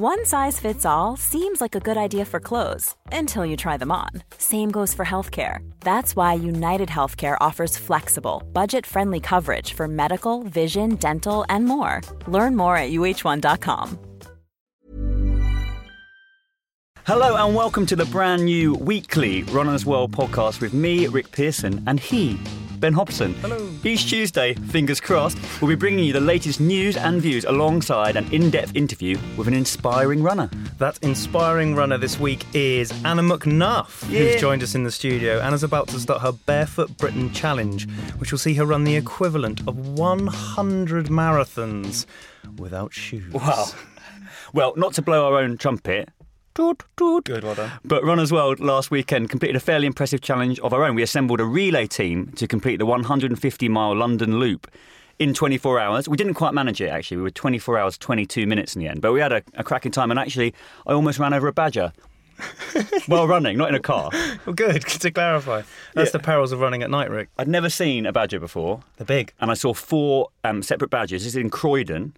One 0.00 0.24
size 0.24 0.60
fits 0.60 0.86
all 0.86 1.16
seems 1.16 1.60
like 1.60 1.74
a 1.74 1.80
good 1.80 1.96
idea 1.96 2.24
for 2.24 2.38
clothes 2.38 2.94
until 3.10 3.44
you 3.44 3.56
try 3.56 3.76
them 3.76 3.90
on. 3.90 4.10
Same 4.38 4.70
goes 4.70 4.94
for 4.94 5.04
healthcare. 5.04 5.68
That's 5.80 6.14
why 6.14 6.34
United 6.34 6.88
Healthcare 6.88 7.36
offers 7.40 7.76
flexible, 7.76 8.44
budget 8.52 8.86
friendly 8.86 9.18
coverage 9.18 9.72
for 9.72 9.88
medical, 9.88 10.44
vision, 10.44 10.94
dental, 10.94 11.44
and 11.48 11.64
more. 11.64 12.00
Learn 12.28 12.54
more 12.54 12.76
at 12.76 12.92
uh1.com. 12.92 13.98
Hello 17.04 17.44
and 17.44 17.56
welcome 17.56 17.84
to 17.86 17.96
the 17.96 18.06
brand 18.06 18.44
new 18.44 18.74
weekly 18.74 19.42
Runner's 19.50 19.84
World 19.84 20.12
podcast 20.12 20.60
with 20.60 20.74
me, 20.74 21.08
Rick 21.08 21.32
Pearson, 21.32 21.82
and 21.88 21.98
he, 21.98 22.38
Ben 22.80 22.92
Hobson. 22.92 23.34
Hello. 23.34 23.68
Each 23.84 24.08
Tuesday, 24.08 24.54
fingers 24.54 25.00
crossed, 25.00 25.38
we'll 25.60 25.68
be 25.68 25.74
bringing 25.74 26.04
you 26.04 26.12
the 26.12 26.20
latest 26.20 26.60
news 26.60 26.96
and 26.96 27.20
views 27.20 27.44
alongside 27.44 28.16
an 28.16 28.30
in 28.32 28.50
depth 28.50 28.74
interview 28.76 29.18
with 29.36 29.48
an 29.48 29.54
inspiring 29.54 30.22
runner. 30.22 30.48
That 30.78 30.98
inspiring 31.02 31.74
runner 31.74 31.98
this 31.98 32.20
week 32.20 32.44
is 32.54 32.92
Anna 33.04 33.22
McNuff, 33.22 34.08
Yeah. 34.08 34.20
who's 34.20 34.40
joined 34.40 34.62
us 34.62 34.74
in 34.74 34.84
the 34.84 34.90
studio. 34.92 35.40
Anna's 35.40 35.62
about 35.64 35.88
to 35.88 35.98
start 35.98 36.22
her 36.22 36.32
Barefoot 36.32 36.96
Britain 36.98 37.32
Challenge, 37.32 37.88
which 38.18 38.30
will 38.30 38.38
see 38.38 38.54
her 38.54 38.64
run 38.64 38.84
the 38.84 38.96
equivalent 38.96 39.60
of 39.66 39.76
100 39.98 41.06
marathons 41.06 42.06
without 42.58 42.92
shoes. 42.92 43.32
Wow. 43.32 43.66
Well, 44.52 44.72
not 44.76 44.94
to 44.94 45.02
blow 45.02 45.26
our 45.26 45.40
own 45.40 45.58
trumpet. 45.58 46.08
Toot, 46.58 46.82
toot. 46.96 47.24
Good, 47.24 47.44
well 47.44 47.54
done. 47.54 47.70
But 47.84 48.02
Runners 48.02 48.32
World 48.32 48.58
last 48.58 48.90
weekend 48.90 49.30
completed 49.30 49.54
a 49.54 49.60
fairly 49.60 49.86
impressive 49.86 50.20
challenge 50.20 50.58
of 50.58 50.72
our 50.72 50.82
own. 50.82 50.96
We 50.96 51.02
assembled 51.04 51.38
a 51.38 51.44
relay 51.44 51.86
team 51.86 52.32
to 52.32 52.48
complete 52.48 52.78
the 52.78 52.84
150 52.84 53.68
mile 53.68 53.94
London 53.94 54.40
Loop 54.40 54.66
in 55.20 55.34
24 55.34 55.78
hours. 55.78 56.08
We 56.08 56.16
didn't 56.16 56.34
quite 56.34 56.54
manage 56.54 56.80
it 56.80 56.88
actually. 56.88 57.18
We 57.18 57.22
were 57.22 57.30
24 57.30 57.78
hours, 57.78 57.96
22 57.96 58.44
minutes 58.48 58.74
in 58.74 58.82
the 58.82 58.88
end. 58.88 59.00
But 59.02 59.12
we 59.12 59.20
had 59.20 59.30
a, 59.30 59.40
a 59.54 59.62
cracking 59.62 59.92
time, 59.92 60.10
and 60.10 60.18
actually, 60.18 60.52
I 60.84 60.94
almost 60.94 61.20
ran 61.20 61.32
over 61.32 61.46
a 61.46 61.52
badger. 61.52 61.92
While 63.06 63.28
running, 63.28 63.56
not 63.56 63.68
in 63.68 63.76
a 63.76 63.80
car. 63.80 64.10
Well, 64.44 64.54
good, 64.54 64.82
to 64.84 65.12
clarify. 65.12 65.62
That's 65.94 66.08
Yeah. 66.08 66.12
the 66.18 66.18
perils 66.24 66.50
of 66.50 66.58
running 66.58 66.82
at 66.82 66.90
night, 66.90 67.08
Rick. 67.08 67.28
I'd 67.38 67.46
never 67.46 67.70
seen 67.70 68.04
a 68.04 68.12
badger 68.12 68.40
before, 68.40 68.80
They're 68.96 69.06
big. 69.06 69.32
and 69.40 69.48
I 69.52 69.54
saw 69.54 69.74
four 69.74 70.30
um, 70.42 70.64
separate 70.64 70.90
badgers. 70.90 71.22
This 71.22 71.34
is 71.34 71.36
in 71.36 71.50
Croydon, 71.50 72.14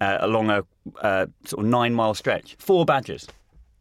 uh, 0.00 0.18
along 0.22 0.50
a 0.50 0.64
uh, 1.02 1.26
sort 1.44 1.64
of 1.64 1.70
nine 1.70 1.94
mile 1.94 2.14
stretch. 2.14 2.56
Four 2.58 2.84
badgers. 2.84 3.28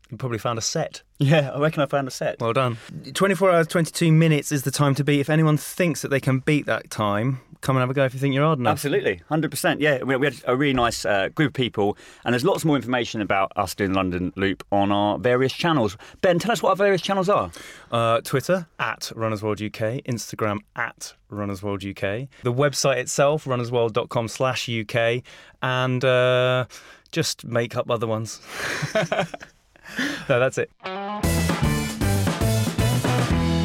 You 0.10 0.18
probably 0.18 0.38
found 0.38 0.60
a 0.60 0.62
set. 0.62 1.02
Yeah, 1.18 1.52
I 1.52 1.60
reckon 1.60 1.82
I 1.82 1.88
found 1.88 2.08
a 2.08 2.12
set. 2.12 2.40
Well 2.40 2.54
done. 2.54 2.78
24 3.14 3.52
hours, 3.52 3.68
22 3.68 4.12
minutes 4.12 4.52
is 4.52 4.64
the 4.64 4.72
time 4.72 4.94
to 4.96 5.04
beat. 5.04 5.20
If 5.20 5.30
anyone 5.30 5.58
thinks 5.58 6.02
that 6.02 6.10
they 6.10 6.20
can 6.20 6.40
beat 6.40 6.66
that 6.68 6.92
time, 6.92 7.40
come 7.62 7.76
and 7.76 7.82
have 7.82 7.90
a 7.90 7.94
go 7.94 8.06
if 8.06 8.14
you 8.14 8.20
think 8.20 8.36
you're 8.36 8.46
hard 8.46 8.60
enough. 8.60 8.74
Absolutely, 8.74 9.22
hundred 9.28 9.50
percent. 9.50 9.82
Yeah, 9.82 10.04
we, 10.04 10.16
we 10.18 10.28
had 10.28 10.36
a 10.46 10.56
really 10.56 10.74
nice 10.74 11.06
uh, 11.06 11.30
group 11.30 11.50
of 11.50 11.54
people, 11.54 11.98
and 12.24 12.34
there's 12.34 12.46
lots 12.46 12.64
more 12.64 12.76
information 12.76 13.22
about 13.22 13.52
us 13.56 13.74
doing 13.74 13.94
London 13.94 14.32
Loop 14.36 14.64
on 14.72 14.92
our 14.92 15.18
various 15.18 15.52
channels. 15.54 15.98
Ben, 16.22 16.38
tell 16.38 16.52
us 16.52 16.62
what 16.62 16.70
our 16.70 16.76
various 16.76 17.02
channels 17.02 17.28
are. 17.28 17.52
Uh, 17.92 18.22
Twitter 18.22 18.68
at 18.78 19.12
Runners 19.16 19.42
World 19.42 19.62
UK, 19.62 20.04
Instagram 20.06 20.60
at 20.76 21.16
Runners 21.30 21.64
World 21.64 21.84
UK, 21.84 22.28
the 22.44 22.54
website 22.54 22.98
itself 22.98 23.46
runnersworld.com 23.46 24.28
slash 24.28 24.70
UK, 24.70 25.24
and 25.64 26.06
uh, 26.06 26.66
just 27.12 27.46
make 27.46 27.76
up 27.76 27.90
other 27.90 28.06
ones. 28.08 28.42
no, 30.30 30.40
that's 30.40 30.58
it. 30.58 30.70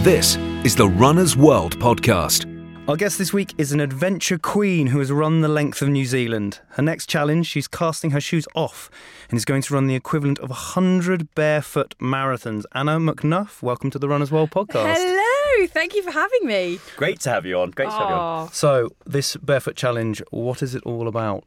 This 0.04 0.36
is 0.64 0.76
the 0.76 0.88
Runner's 0.88 1.36
World 1.36 1.78
podcast. 1.78 2.46
Our 2.88 2.96
guest 2.96 3.18
this 3.18 3.32
week 3.32 3.54
is 3.56 3.72
an 3.72 3.80
adventure 3.80 4.38
queen 4.38 4.88
who 4.88 4.98
has 4.98 5.12
run 5.12 5.42
the 5.42 5.48
length 5.48 5.80
of 5.80 5.88
New 5.88 6.04
Zealand. 6.04 6.58
Her 6.70 6.82
next 6.82 7.06
challenge, 7.06 7.46
she's 7.46 7.68
casting 7.68 8.10
her 8.10 8.20
shoes 8.20 8.48
off 8.54 8.90
and 9.28 9.36
is 9.36 9.44
going 9.44 9.62
to 9.62 9.74
run 9.74 9.86
the 9.86 9.94
equivalent 9.94 10.38
of 10.40 10.50
100 10.50 11.32
barefoot 11.34 11.94
marathons. 12.00 12.64
Anna 12.74 12.98
McNuff, 12.98 13.62
welcome 13.62 13.90
to 13.90 13.98
the 13.98 14.08
Runners 14.08 14.32
World 14.32 14.50
podcast. 14.50 14.96
Hello, 14.96 15.29
thank 15.66 15.94
you 15.94 16.02
for 16.02 16.10
having 16.10 16.46
me. 16.46 16.78
Great 16.96 17.20
to 17.20 17.30
have 17.30 17.46
you 17.46 17.58
on. 17.58 17.70
Great 17.70 17.90
to 17.90 17.96
have 17.96 18.08
you 18.10 18.14
on. 18.14 18.52
So, 18.52 18.90
this 19.06 19.36
barefoot 19.36 19.76
challenge, 19.76 20.22
what 20.30 20.62
is 20.62 20.74
it 20.74 20.82
all 20.84 21.08
about? 21.08 21.44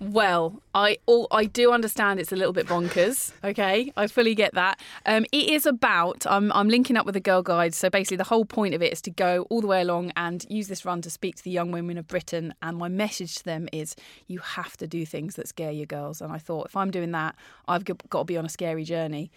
well, 0.00 0.62
I 0.74 0.96
all, 1.04 1.26
I 1.30 1.44
do 1.44 1.72
understand 1.72 2.20
it's 2.20 2.32
a 2.32 2.36
little 2.36 2.54
bit 2.54 2.66
bonkers. 2.66 3.32
Okay, 3.44 3.92
I 3.98 4.06
fully 4.06 4.34
get 4.34 4.54
that. 4.54 4.80
Um, 5.04 5.26
it 5.30 5.50
is 5.50 5.66
about. 5.66 6.26
I'm 6.26 6.50
I'm 6.52 6.70
linking 6.70 6.96
up 6.96 7.04
with 7.04 7.16
a 7.16 7.20
girl 7.20 7.42
guide. 7.42 7.74
So 7.74 7.90
basically, 7.90 8.16
the 8.16 8.24
whole 8.24 8.46
point 8.46 8.74
of 8.74 8.82
it 8.82 8.92
is 8.94 9.02
to 9.02 9.10
go 9.10 9.46
all 9.50 9.60
the 9.60 9.66
way 9.66 9.82
along 9.82 10.12
and 10.16 10.46
use 10.48 10.68
this 10.68 10.86
run 10.86 11.02
to 11.02 11.10
speak 11.10 11.36
to 11.36 11.44
the 11.44 11.50
young 11.50 11.70
women 11.70 11.98
of 11.98 12.08
Britain. 12.08 12.54
And 12.62 12.78
my 12.78 12.88
message 12.88 13.34
to 13.36 13.44
them 13.44 13.68
is, 13.72 13.94
you 14.26 14.38
have 14.38 14.76
to 14.78 14.86
do 14.86 15.04
things 15.04 15.34
that 15.36 15.48
scare 15.48 15.70
your 15.70 15.86
girls. 15.86 16.22
And 16.22 16.32
I 16.32 16.38
thought, 16.38 16.66
if 16.66 16.76
I'm 16.76 16.90
doing 16.90 17.12
that, 17.12 17.36
I've 17.68 17.84
got 17.84 18.18
to 18.20 18.24
be 18.24 18.38
on 18.38 18.46
a 18.46 18.50
scary 18.50 18.84
journey. 18.84 19.30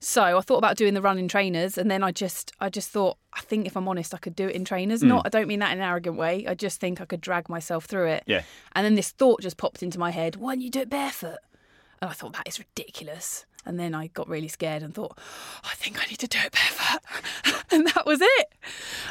So 0.00 0.36
I 0.36 0.40
thought 0.42 0.58
about 0.58 0.76
doing 0.76 0.92
the 0.92 1.02
run 1.02 1.16
in 1.16 1.28
trainers, 1.28 1.78
and 1.78 1.90
then 1.90 2.02
I 2.02 2.12
just 2.12 2.52
I 2.60 2.68
just 2.68 2.90
thought, 2.90 3.16
I 3.32 3.40
think 3.40 3.66
if 3.70 3.76
I'm 3.76 3.88
honest, 3.88 4.14
I 4.14 4.18
could 4.18 4.36
do 4.36 4.48
it 4.48 4.54
in 4.54 4.64
trainers. 4.64 5.00
Hmm. 5.00 5.08
Not, 5.08 5.26
I 5.26 5.28
don't 5.28 5.48
mean 5.48 5.60
that 5.60 5.72
in 5.72 5.78
an 5.78 5.84
arrogant 5.88 6.16
way. 6.16 6.46
I 6.46 6.54
just 6.54 6.80
think 6.80 7.00
I 7.00 7.04
could 7.04 7.20
drag 7.20 7.48
myself 7.48 7.84
through 7.86 8.08
it. 8.08 8.24
Yeah. 8.26 8.42
And 8.72 8.84
then 8.84 8.94
this 8.94 9.10
thought 9.10 9.40
just 9.40 9.56
popped 9.56 9.82
into 9.82 9.98
my 9.98 10.10
head: 10.10 10.36
why 10.36 10.54
don't 10.54 10.62
you 10.62 10.70
do 10.70 10.80
it 10.80 10.90
barefoot? 10.90 11.38
And 12.02 12.10
I 12.10 12.14
thought 12.14 12.32
that 12.32 12.48
is 12.48 12.58
ridiculous. 12.58 13.44
And 13.66 13.78
then 13.78 13.94
I 13.94 14.06
got 14.08 14.26
really 14.28 14.48
scared 14.48 14.82
and 14.82 14.94
thought, 14.94 15.12
oh, 15.18 15.68
I 15.70 15.74
think 15.74 15.98
I 16.02 16.06
need 16.08 16.18
to 16.20 16.26
do 16.26 16.38
it 16.42 16.52
barefoot. 16.52 17.64
and 17.70 17.86
that 17.88 18.06
was 18.06 18.20
it. 18.22 18.52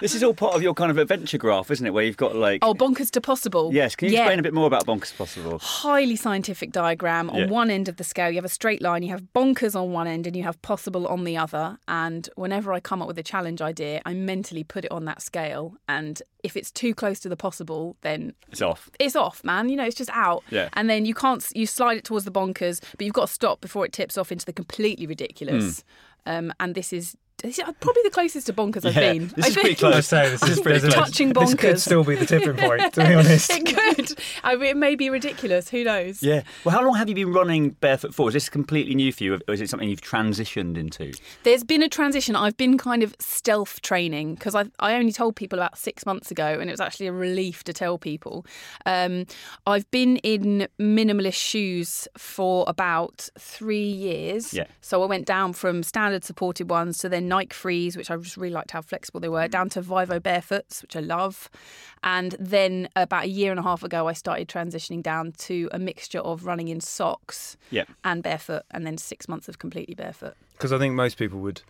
This 0.01 0.15
is 0.15 0.23
all 0.23 0.33
part 0.33 0.55
of 0.55 0.63
your 0.63 0.73
kind 0.73 0.89
of 0.89 0.97
adventure 0.97 1.37
graph, 1.37 1.69
isn't 1.69 1.85
it? 1.85 1.91
Where 1.91 2.03
you've 2.03 2.17
got 2.17 2.35
like. 2.35 2.59
Oh, 2.63 2.73
bonkers 2.73 3.11
to 3.11 3.21
possible. 3.21 3.69
Yes, 3.73 3.95
can 3.95 4.07
you 4.09 4.15
Yeah. 4.15 4.21
explain 4.21 4.39
a 4.39 4.43
bit 4.43 4.53
more 4.53 4.65
about 4.65 4.85
Bonkers 4.87 5.15
Possible? 5.15 5.59
highly 5.59 6.15
scientific 6.15 6.71
diagram. 6.71 7.29
On 7.29 7.41
Yeah. 7.41 7.45
one 7.47 7.69
end 7.69 7.87
of 7.87 7.97
the 7.97 8.03
scale, 8.03 8.29
you 8.31 8.35
have 8.37 8.45
a 8.45 8.49
straight 8.49 8.81
line, 8.81 9.03
you 9.03 9.09
have 9.11 9.23
bonkers 9.35 9.75
on 9.79 9.91
one 9.91 10.07
end, 10.07 10.25
and 10.25 10.35
you 10.35 10.43
have 10.43 10.59
possible 10.63 11.07
on 11.07 11.25
the 11.25 11.37
other. 11.37 11.77
And 11.87 12.27
whenever 12.35 12.73
I 12.73 12.79
come 12.79 13.01
up 13.01 13.07
with 13.07 13.19
a 13.19 13.23
challenge 13.23 13.61
idea, 13.61 14.01
I 14.05 14.13
mentally 14.15 14.63
put 14.63 14.83
it 14.85 14.91
on 14.91 15.05
that 15.05 15.21
scale. 15.21 15.75
And 15.87 16.21
if 16.43 16.55
it's 16.55 16.71
too 16.71 16.93
close 16.95 17.19
to 17.21 17.29
the 17.29 17.35
possible, 17.35 17.95
then 18.01 18.33
It's 18.51 18.61
off. 18.61 18.89
it's 18.99 19.15
off, 19.15 19.43
man. 19.43 19.69
You 19.69 19.75
know, 19.75 19.85
it's 19.85 19.95
just 19.95 20.09
out. 20.13 20.43
Yeah. 20.49 20.69
And 20.73 20.89
then 20.89 21.05
you 21.05 21.13
can't, 21.13 21.45
you 21.53 21.65
slide 21.65 21.97
it 21.97 22.03
towards 22.05 22.25
the 22.25 22.31
bonkers, 22.31 22.81
but 22.97 23.01
you've 23.05 23.13
got 23.13 23.27
to 23.27 23.33
stop 23.33 23.61
before 23.61 23.85
it 23.85 23.91
tips 23.93 24.17
off 24.17 24.31
into 24.31 24.45
the 24.45 24.53
completely 24.53 25.05
ridiculous. 25.07 25.83
Um, 26.25 26.53
and 26.59 26.75
this 26.75 26.93
is 26.93 27.17
probably 27.39 28.01
the 28.03 28.09
closest 28.11 28.47
to 28.47 28.53
bonkers 28.53 28.85
I've 28.85 28.95
Yeah, 28.95 29.13
been. 29.13 29.27
this 29.35 29.45
I 29.45 29.47
is 29.49 29.53
pretty 29.53 29.67
think. 29.69 29.79
close. 29.79 29.95
I 29.95 29.99
say 30.01 30.29
this 30.29 30.43
is 30.43 30.59
pretty 30.59 30.79
this 30.79 30.93
close. 30.93 31.07
Touching 31.07 31.33
This 31.33 31.53
could 31.55 31.79
still 31.79 32.03
be 32.03 32.15
the 32.15 32.25
tipping 32.25 32.55
point, 32.57 32.93
to 32.93 33.05
be 33.05 33.13
honest. 33.13 33.49
it 33.53 33.65
could. 33.65 34.19
I 34.43 34.55
mean, 34.55 34.65
it 34.65 34.77
may 34.77 34.95
be 34.95 35.09
ridiculous. 35.09 35.69
Who 35.69 35.83
knows? 35.83 36.21
Yeah. 36.21 36.43
Well, 36.63 36.73
how 36.75 36.83
long 36.83 36.95
have 36.95 37.07
you 37.09 37.15
been 37.15 37.33
running 37.33 37.71
barefoot 37.71 38.13
for? 38.13 38.27
Is 38.29 38.33
this 38.33 38.49
completely 38.49 38.95
new 38.95 39.11
for 39.11 39.23
you, 39.23 39.39
or 39.47 39.53
is 39.53 39.61
it 39.61 39.69
something 39.69 39.89
you've 39.89 40.01
transitioned 40.01 40.77
into? 40.77 41.13
There's 41.43 41.63
been 41.63 41.83
a 41.83 41.89
transition. 41.89 42.35
I've 42.35 42.57
been 42.57 42.77
kind 42.77 43.03
of 43.03 43.15
stealth 43.19 43.81
training 43.81 44.35
because 44.35 44.55
I 44.55 44.65
I 44.79 44.93
only 44.95 45.11
told 45.11 45.35
people 45.35 45.59
about 45.59 45.77
six 45.77 46.05
months 46.05 46.31
ago, 46.31 46.45
and 46.59 46.69
it 46.69 46.73
was 46.73 46.81
actually 46.81 47.07
a 47.07 47.11
relief 47.13 47.63
to 47.65 47.73
tell 47.73 47.97
people. 47.97 48.45
Um, 48.85 49.25
I've 49.65 49.89
been 49.91 50.17
in 50.17 50.67
minimalist 50.79 51.33
shoes 51.35 52.07
for 52.17 52.65
about 52.67 53.29
three 53.39 53.79
years. 53.89 54.53
Yeah. 54.53 54.65
So 54.81 55.03
I 55.03 55.05
went 55.05 55.25
down 55.25 55.53
from 55.53 55.83
standard 55.83 56.23
supported 56.23 56.69
ones 56.69 56.97
to 56.99 57.09
then 57.09 57.27
Nike 57.29 57.53
Frees, 57.53 57.95
which 57.95 58.11
I 58.11 58.17
just 58.17 58.35
really 58.35 58.53
liked 58.53 58.71
how 58.71 58.81
flexible 58.81 59.19
they 59.19 59.29
were, 59.29 59.43
mm-hmm. 59.43 59.51
down 59.51 59.69
to 59.69 59.81
Vivo 59.81 60.19
Barefoots, 60.19 60.81
which 60.81 60.95
I 60.95 60.99
love, 60.99 61.49
and 62.03 62.35
then 62.39 62.89
about 62.95 63.23
a 63.25 63.29
year 63.29 63.51
and 63.51 63.59
a 63.59 63.63
half 63.63 63.83
ago, 63.83 64.07
I 64.07 64.13
started 64.13 64.47
transitioning 64.49 65.01
down 65.01 65.31
to 65.47 65.69
a 65.71 65.79
mixture 65.79 66.19
of 66.19 66.45
running 66.45 66.67
in 66.67 66.81
socks 66.81 67.55
Yeah. 67.71 67.85
and 68.03 68.21
barefoot, 68.21 68.63
and 68.71 68.85
then 68.85 68.97
six 68.97 69.27
months 69.29 69.47
of 69.47 69.59
completely 69.59 69.95
barefoot. 69.95 70.35
Because 70.53 70.73
I 70.73 70.77
think 70.77 70.95
most 70.95 71.17
people 71.17 71.39
would 71.39 71.61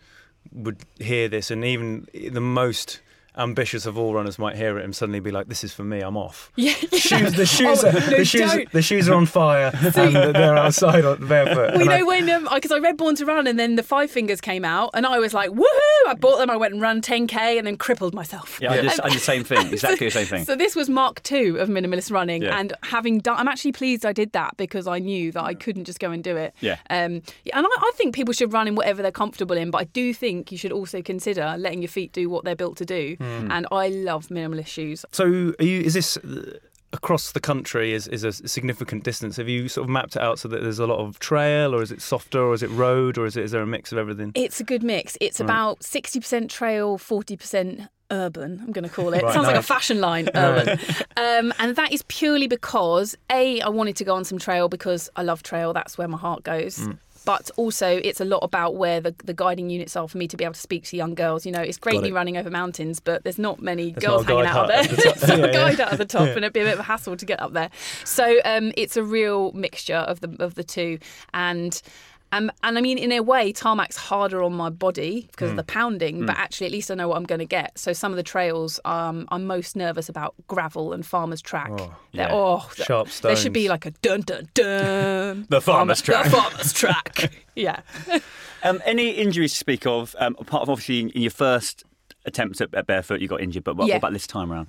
would 0.52 0.78
hear 0.98 1.28
this, 1.28 1.50
and 1.50 1.64
even 1.64 2.08
the 2.14 2.40
most 2.40 3.00
ambitious 3.36 3.86
of 3.86 3.96
all 3.98 4.14
runners 4.14 4.38
might 4.38 4.56
hear 4.56 4.78
it 4.78 4.84
and 4.84 4.94
suddenly 4.94 5.20
be 5.20 5.30
like, 5.30 5.46
"This 5.48 5.64
is 5.64 5.72
for 5.72 5.84
me. 5.84 6.00
I'm 6.00 6.16
off." 6.16 6.50
Yeah, 6.60 6.74
Shoes, 6.74 7.34
the 7.34 7.46
shoes, 7.46 7.82
Oh, 7.84 7.88
are, 7.88 7.92
no, 7.92 8.00
the 8.00 8.24
shoes, 8.24 8.52
don't. 8.52 8.72
the 8.72 8.82
shoes 8.82 9.08
are 9.08 9.14
on 9.14 9.26
fire, 9.26 9.70
and 9.96 10.14
they're 10.34 10.56
outside 10.56 11.04
on 11.04 11.26
barefoot. 11.26 11.72
Well, 11.72 11.74
you 11.76 11.80
And 11.82 11.90
I- 11.90 11.98
know 12.00 12.06
when 12.06 12.30
um, 12.30 12.48
because 12.54 12.70
I 12.70 12.78
read 12.78 12.96
Born 12.96 13.14
to 13.16 13.24
Run 13.24 13.46
and 13.46 13.58
then 13.58 13.76
the 13.76 13.82
Five 13.82 14.10
Fingers 14.10 14.40
came 14.40 14.64
out 14.64 14.90
and 14.94 15.06
I 15.06 15.18
was 15.18 15.32
like, 15.34 15.50
woohoo! 15.50 16.06
I 16.08 16.14
bought 16.14 16.38
them. 16.38 16.50
I 16.50 16.56
went 16.56 16.72
and 16.74 16.82
ran 16.82 17.00
10k 17.00 17.32
and 17.58 17.66
then 17.66 17.76
crippled 17.76 18.14
myself. 18.14 18.58
Yeah, 18.60 18.72
I, 18.72 18.82
just, 18.82 19.00
I 19.02 19.08
did 19.08 19.16
the 19.16 19.20
same 19.20 19.44
thing, 19.44 19.66
exactly 19.72 20.06
the 20.06 20.10
same 20.12 20.26
thing. 20.26 20.44
So 20.44 20.54
this 20.56 20.76
was 20.76 20.88
Mark 20.90 21.22
two 21.22 21.56
of 21.58 21.68
minimalist 21.68 22.12
running, 22.12 22.42
Yeah. 22.42 22.58
and 22.58 22.72
having 22.82 23.18
done, 23.18 23.36
I'm 23.38 23.48
actually 23.48 23.72
pleased 23.72 24.04
I 24.06 24.12
did 24.12 24.32
that 24.32 24.56
because 24.56 24.86
I 24.86 24.98
knew 24.98 25.32
that 25.32 25.42
I 25.42 25.54
couldn't 25.54 25.84
just 25.84 25.98
go 26.00 26.10
and 26.10 26.22
do 26.22 26.36
it. 26.36 26.54
Yeah. 26.60 26.76
Um, 26.90 27.22
and 27.22 27.22
I, 27.54 27.60
I 27.64 27.92
think 27.94 28.14
people 28.14 28.34
should 28.34 28.52
run 28.52 28.68
in 28.68 28.74
whatever 28.74 29.02
they're 29.02 29.10
comfortable 29.12 29.56
in, 29.56 29.70
but 29.70 29.78
I 29.78 29.84
do 29.84 30.12
think 30.14 30.52
you 30.52 30.58
should 30.58 30.72
also 30.72 31.00
consider 31.02 31.54
letting 31.58 31.80
your 31.82 31.88
feet 31.88 32.12
do 32.12 32.28
what 32.28 32.44
they're 32.44 32.56
built 32.56 32.76
to 32.78 32.84
do. 32.84 33.16
Hmm. 33.20 33.50
And 33.50 33.66
I 33.70 33.88
love 33.88 34.28
minimalist 34.28 34.68
shoes. 34.68 35.04
So, 35.12 35.24
are 35.58 35.64
you? 35.64 35.80
Is 35.82 35.94
this 35.94 36.16
uh, 36.16 36.58
across 36.92 37.32
the 37.32 37.40
country? 37.40 37.92
Is 37.92 38.08
is 38.08 38.24
a 38.24 38.32
significant 38.32 39.04
distance? 39.04 39.36
Have 39.36 39.48
you 39.48 39.68
sort 39.68 39.84
of 39.84 39.90
mapped 39.90 40.16
it 40.16 40.22
out 40.22 40.38
so 40.38 40.48
that 40.48 40.62
there's 40.62 40.78
a 40.78 40.86
lot 40.86 40.98
of 40.98 41.18
trail, 41.18 41.74
or 41.74 41.82
is 41.82 41.92
it 41.92 42.00
softer, 42.00 42.40
or 42.40 42.54
is 42.54 42.62
it 42.62 42.70
road, 42.70 43.18
or 43.18 43.26
is 43.26 43.36
it 43.36 43.44
is 43.44 43.50
there 43.50 43.62
a 43.62 43.66
mix 43.66 43.92
of 43.92 43.98
everything? 43.98 44.32
It's 44.34 44.60
a 44.60 44.64
good 44.64 44.82
mix. 44.82 45.16
It's 45.20 45.38
about 45.40 45.80
60% 45.80 46.48
trail, 46.48 46.98
40% 46.98 47.88
urban, 48.10 48.60
I'm 48.64 48.72
going 48.72 48.84
to 48.84 48.90
call 48.90 49.12
it. 49.14 49.22
Right, 49.22 49.32
Sounds 49.32 49.46
like 49.46 49.56
a 49.56 49.62
fashion 49.62 50.00
line, 50.00 50.28
urban. 50.34 50.78
um, 51.16 51.52
and 51.58 51.76
that 51.76 51.92
is 51.92 52.02
purely 52.08 52.46
because, 52.46 53.16
A, 53.30 53.60
I 53.60 53.68
wanted 53.68 53.96
to 53.96 54.04
go 54.04 54.14
on 54.14 54.24
some 54.24 54.38
trail 54.38 54.68
because 54.68 55.08
I 55.16 55.22
love 55.22 55.42
trail. 55.42 55.72
That's 55.72 55.96
where 55.96 56.08
my 56.08 56.18
heart 56.18 56.42
goes. 56.42 56.78
Mm. 56.80 56.98
But 57.30 57.48
also, 57.56 57.86
it's 57.88 58.20
a 58.20 58.24
lot 58.24 58.40
about 58.42 58.74
where 58.74 59.00
the, 59.00 59.14
the 59.24 59.32
guiding 59.32 59.70
units 59.70 59.94
are 59.94 60.08
for 60.08 60.18
me 60.18 60.26
to 60.26 60.36
be 60.36 60.42
able 60.42 60.54
to 60.54 60.60
speak 60.60 60.82
to 60.86 60.96
young 60.96 61.14
girls. 61.14 61.46
You 61.46 61.52
know, 61.52 61.60
it's 61.60 61.78
great 61.78 62.02
me 62.02 62.08
it. 62.08 62.12
running 62.12 62.36
over 62.36 62.50
mountains, 62.50 62.98
but 62.98 63.22
there's 63.22 63.38
not 63.38 63.62
many 63.62 63.92
There's 63.92 64.04
girls 64.04 64.26
not 64.26 64.44
hanging 64.44 64.46
out 64.46 64.56
up 64.56 64.66
there. 64.68 64.78
at 64.82 64.90
the 64.90 64.96
top. 64.96 65.14
There's 65.20 65.28
not 65.28 65.38
Yeah, 65.38 65.44
a 65.44 65.46
yeah. 65.46 65.52
guide 65.52 65.80
out 65.80 65.92
at 65.92 65.98
the 65.98 66.04
top, 66.06 66.22
and 66.28 66.38
it'd 66.38 66.52
be 66.52 66.60
a 66.60 66.64
bit 66.64 66.74
of 66.74 66.80
a 66.80 66.82
hassle 66.82 67.16
to 67.16 67.24
get 67.24 67.40
up 67.40 67.52
there. 67.52 67.70
So 68.04 68.40
um, 68.44 68.72
it's 68.76 68.96
a 68.96 69.04
real 69.04 69.52
mixture 69.52 69.94
of 69.94 70.20
the 70.20 70.34
of 70.42 70.56
the 70.56 70.64
two, 70.64 70.98
and. 71.32 71.80
Um, 72.32 72.50
and 72.62 72.78
I 72.78 72.80
mean, 72.80 72.96
in 72.98 73.10
a 73.12 73.20
way, 73.20 73.52
tarmac's 73.52 73.96
harder 73.96 74.42
on 74.42 74.52
my 74.52 74.70
body 74.70 75.28
because 75.32 75.48
Hmm. 75.50 75.58
of 75.58 75.66
the 75.66 75.72
pounding, 75.72 76.26
but 76.26 76.36
actually, 76.38 76.66
at 76.66 76.72
least 76.72 76.90
I 76.90 76.94
know 76.94 77.08
what 77.08 77.16
I'm 77.16 77.24
going 77.24 77.40
to 77.40 77.44
get. 77.44 77.76
So 77.78 77.92
some 77.92 78.12
of 78.12 78.16
the 78.16 78.22
trails, 78.22 78.78
um, 78.84 79.26
I'm 79.30 79.46
most 79.46 79.74
nervous 79.76 80.08
about 80.08 80.34
gravel 80.46 80.92
and 80.92 81.04
farmer's 81.04 81.42
track. 81.42 81.70
Oh, 81.76 81.94
yeah. 82.12 82.28
oh, 82.30 82.70
Sharp 82.76 83.08
There 83.22 83.34
should 83.36 83.52
be 83.52 83.68
like 83.68 83.84
a 83.86 83.90
dun 83.90 84.20
dun 84.22 84.48
dun. 84.54 85.46
The 85.50 85.60
farmer's 85.60 86.00
Farmer- 86.00 86.22
track. 86.22 86.24
The 86.24 86.30
farmer's 86.30 86.72
track. 86.72 87.32
yeah. 87.56 87.80
Um, 88.62 88.80
any 88.84 89.10
injuries 89.10 89.52
to 89.52 89.58
speak 89.58 89.86
of, 89.86 90.14
um, 90.18 90.36
apart 90.38 90.64
from 90.66 90.72
obviously 90.72 91.00
in, 91.00 91.08
your 91.22 91.30
first 91.30 91.84
attempts 92.26 92.60
at, 92.60 92.70
barefoot, 92.86 93.20
you 93.20 93.26
got 93.28 93.40
injured, 93.40 93.64
but 93.64 93.76
what, 93.76 93.88
Yeah. 93.88 93.94
what 93.94 93.98
about 93.98 94.12
this 94.12 94.26
time 94.26 94.52
around? 94.52 94.66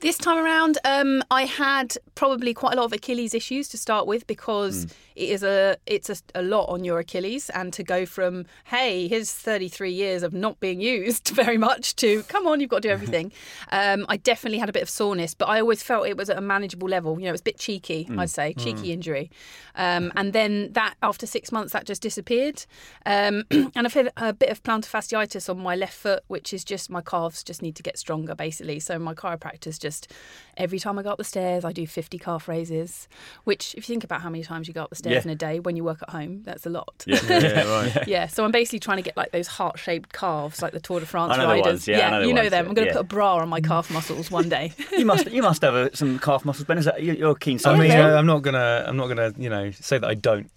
This 0.00 0.18
time 0.18 0.36
around, 0.36 0.76
um, 0.84 1.22
I 1.30 1.46
had 1.46 1.96
probably 2.14 2.52
quite 2.52 2.74
a 2.74 2.76
lot 2.76 2.84
of 2.84 2.92
Achilles 2.92 3.32
issues 3.32 3.68
to 3.70 3.78
start 3.78 4.06
with 4.06 4.26
because 4.26 4.86
it 5.20 5.28
is 5.28 5.42
a 5.42 5.76
it's 5.84 6.08
a, 6.08 6.16
a 6.34 6.42
lot 6.42 6.64
on 6.70 6.82
your 6.82 6.98
Achilles, 6.98 7.50
and 7.50 7.72
to 7.74 7.82
go 7.82 8.06
from 8.06 8.46
hey, 8.64 9.06
here's 9.06 9.30
33 9.30 9.92
years 9.92 10.22
of 10.22 10.32
not 10.32 10.58
being 10.60 10.80
used 10.80 11.28
very 11.34 11.58
much 11.58 11.94
to 11.96 12.22
come 12.24 12.46
on, 12.46 12.60
you've 12.60 12.70
got 12.70 12.82
to 12.82 12.88
do 12.88 12.92
everything. 12.92 13.30
um, 13.70 14.06
I 14.08 14.16
definitely 14.16 14.58
had 14.58 14.70
a 14.70 14.72
bit 14.72 14.82
of 14.82 14.88
soreness, 14.88 15.34
but 15.34 15.48
I 15.48 15.60
always 15.60 15.82
felt 15.82 16.06
it 16.06 16.16
was 16.16 16.30
at 16.30 16.38
a 16.38 16.40
manageable 16.40 16.88
level. 16.88 17.18
You 17.18 17.24
know, 17.24 17.28
it 17.28 17.32
was 17.32 17.42
a 17.42 17.44
bit 17.44 17.58
cheeky, 17.58 18.08
I'd 18.16 18.30
say, 18.30 18.54
cheeky 18.54 18.92
injury. 18.92 19.30
Um, 19.74 20.10
and 20.16 20.32
then 20.32 20.72
that 20.72 20.94
after 21.02 21.26
six 21.26 21.52
months, 21.52 21.74
that 21.74 21.84
just 21.84 22.00
disappeared. 22.00 22.64
Um, 23.04 23.44
and 23.50 23.86
I've 23.86 23.94
had 23.94 24.10
a 24.16 24.32
bit 24.32 24.48
of 24.48 24.62
plantar 24.62 24.90
fasciitis 24.90 25.50
on 25.50 25.58
my 25.58 25.76
left 25.76 25.94
foot, 25.94 26.24
which 26.28 26.54
is 26.54 26.64
just 26.64 26.88
my 26.88 27.02
calves 27.02 27.44
just 27.44 27.60
need 27.60 27.76
to 27.76 27.82
get 27.82 27.98
stronger, 27.98 28.34
basically. 28.34 28.80
So 28.80 28.98
my 28.98 29.14
chiropractor's 29.14 29.78
just 29.78 30.12
every 30.56 30.78
time 30.78 30.98
I 30.98 31.02
go 31.02 31.10
up 31.10 31.18
the 31.18 31.24
stairs, 31.24 31.64
I 31.64 31.72
do 31.72 31.86
50 31.86 32.18
calf 32.18 32.48
raises, 32.48 33.08
which 33.44 33.74
if 33.74 33.88
you 33.88 33.92
think 33.92 34.04
about 34.04 34.22
how 34.22 34.30
many 34.30 34.42
times 34.42 34.66
you 34.66 34.74
go 34.74 34.82
up 34.84 34.90
the 34.90 34.96
stairs 34.96 35.09
Yeah. 35.10 35.22
in 35.22 35.30
a 35.30 35.34
day 35.34 35.60
when 35.60 35.76
you 35.76 35.84
work 35.84 36.02
at 36.02 36.10
home, 36.10 36.42
that's 36.44 36.66
a 36.66 36.70
lot. 36.70 37.04
Yeah, 37.06 37.18
yeah, 37.28 37.62
right. 37.70 38.08
Yeah, 38.08 38.26
so 38.26 38.44
I'm 38.44 38.50
basically 38.52 38.78
trying 38.80 38.96
to 38.98 39.02
get 39.02 39.16
like 39.16 39.32
those 39.32 39.46
heart-shaped 39.46 40.12
calves, 40.12 40.62
like 40.62 40.72
the 40.72 40.80
Tour 40.80 41.00
de 41.00 41.06
France 41.06 41.32
I 41.32 41.36
know 41.36 41.42
the 41.42 41.48
riders. 41.48 41.66
ones, 41.66 41.88
yeah, 41.88 42.06
I 42.06 42.10
know 42.10 42.20
you 42.26 42.32
know 42.34 42.40
ones, 42.42 42.50
them. 42.50 42.64
yeah, 42.64 42.68
I'm 42.68 42.74
going 42.74 42.86
to 42.88 42.92
yeah. 42.92 42.96
put 42.96 43.00
a 43.00 43.14
bra 43.14 43.36
on 43.36 43.48
my 43.48 43.60
calf 43.60 43.90
muscles 43.90 44.30
one 44.30 44.48
day. 44.48 44.72
You 44.98 45.06
must 45.06 45.30
you 45.30 45.42
must 45.42 45.62
have 45.62 45.74
uh, 45.74 45.88
some 45.94 46.18
calf 46.18 46.44
muscles, 46.44 46.66
Ben. 46.66 46.78
Is 46.78 46.84
that, 46.86 47.02
you- 47.02 47.14
you're 47.14 47.32
a 47.32 47.38
keen 47.38 47.56
I 47.56 47.58
side. 47.58 47.78
mean, 47.78 47.90
Okay. 47.90 48.00
uh, 48.00 48.16
I'm 48.18 48.26
not 48.26 48.42
gonna, 48.42 48.84
I'm 48.86 48.96
not 48.96 49.06
gonna, 49.08 49.32
you 49.38 49.48
know, 49.48 49.70
say 49.70 49.98
that 49.98 50.06
I 50.08 50.14
don't. 50.14 50.50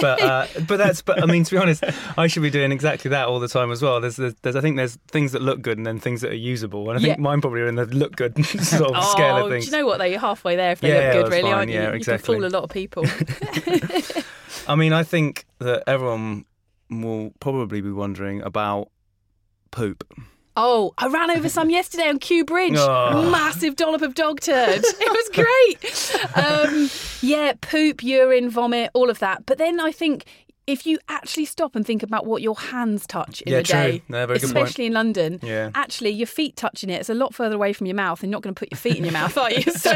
But 0.00 0.20
uh, 0.20 0.46
but 0.66 0.76
that's 0.76 1.02
but 1.02 1.22
I 1.22 1.26
mean 1.26 1.44
to 1.44 1.50
be 1.54 1.56
honest, 1.56 1.84
I 2.18 2.26
should 2.26 2.42
be 2.42 2.50
doing 2.50 2.72
exactly 2.72 3.08
that 3.10 3.28
all 3.28 3.38
the 3.40 3.48
time 3.48 3.70
as 3.70 3.80
well. 3.82 4.00
There's, 4.00 4.16
there's, 4.16 4.34
there's 4.42 4.56
I 4.56 4.60
think 4.60 4.76
there's 4.76 4.96
things 5.08 5.32
that 5.32 5.42
look 5.42 5.62
good 5.62 5.78
and 5.78 5.86
then 5.86 6.00
things 6.00 6.20
that 6.22 6.30
are 6.32 6.34
usable, 6.34 6.90
and 6.90 6.98
I 6.98 7.02
think 7.02 7.16
Yeah. 7.18 7.22
mine 7.22 7.40
probably 7.40 7.60
are 7.60 7.68
in 7.68 7.76
the 7.76 7.86
look 7.86 8.16
good 8.16 8.44
sort 8.46 8.94
of 8.94 9.04
scale 9.04 9.36
oh, 9.36 9.44
of 9.44 9.44
do 9.46 9.54
things. 9.54 9.66
you 9.66 9.72
know 9.72 9.86
what 9.86 9.98
though? 9.98 10.04
You're 10.04 10.18
halfway 10.20 10.56
there 10.56 10.72
if 10.72 10.80
they 10.80 10.88
Yeah, 10.88 11.12
look 11.14 11.24
good, 11.24 11.30
really, 11.32 11.42
fine, 11.42 11.52
aren't 11.54 11.70
you? 11.70 11.76
yeah, 11.76 11.88
You 11.90 11.94
exactly. 11.94 12.34
can 12.34 12.42
fool 12.42 12.48
a 12.48 12.52
lot 12.52 12.64
of 12.64 12.70
people. 12.70 13.04
I 14.68 14.74
mean, 14.74 14.92
I 14.92 15.02
think 15.04 15.44
that 15.58 15.84
everyone 15.86 16.44
will 16.90 17.32
probably 17.40 17.80
be 17.80 17.90
wondering 17.92 18.42
about 18.42 18.88
poop. 19.70 20.04
Oh, 20.54 20.92
I 20.98 21.06
ran 21.08 21.30
over 21.30 21.48
some 21.48 21.70
yesterday 21.70 22.08
on 22.08 22.18
Kew 22.18 22.44
Bridge. 22.44 22.74
Oh. 22.76 23.30
Massive 23.30 23.74
dollop 23.76 24.02
of 24.02 24.14
dog 24.14 24.40
turd. 24.40 24.84
It 25.04 25.10
was 25.10 25.28
great. 25.32 26.36
Um, 26.36 26.90
yeah, 27.22 27.54
poop, 27.60 28.02
urine, 28.02 28.50
vomit, 28.50 28.90
all 28.92 29.08
of 29.10 29.18
that. 29.20 29.46
But 29.46 29.58
then 29.58 29.80
I 29.80 29.92
think 29.92 30.24
if 30.66 30.86
you 30.86 30.98
actually 31.08 31.44
stop 31.44 31.74
and 31.74 31.84
think 31.84 32.02
about 32.04 32.24
what 32.24 32.40
your 32.40 32.56
hands 32.58 33.06
touch 33.06 33.42
in 33.42 33.52
Yeah, 33.52 33.58
a 33.58 33.62
day, 33.64 33.98
true. 34.08 34.16
Yeah, 34.16 34.26
very 34.26 34.38
good 34.38 34.52
point. 34.52 34.56
especially 34.58 34.86
in 34.86 34.92
London, 34.92 35.40
Yeah. 35.42 35.70
actually 35.74 36.10
your 36.10 36.26
feet 36.28 36.54
touching 36.56 36.88
it, 36.88 37.00
it's 37.00 37.08
a 37.08 37.14
lot 37.14 37.34
further 37.34 37.56
away 37.56 37.72
from 37.72 37.86
your 37.88 37.96
mouth. 37.96 38.22
and 38.22 38.30
you're 38.30 38.36
not 38.36 38.42
going 38.42 38.54
to 38.54 38.58
put 38.58 38.70
your 38.70 38.78
feet 38.78 38.96
in 38.96 39.04
your 39.04 39.12
mouth, 39.12 39.36
are 39.36 39.50
you? 39.50 39.62
So, 39.72 39.92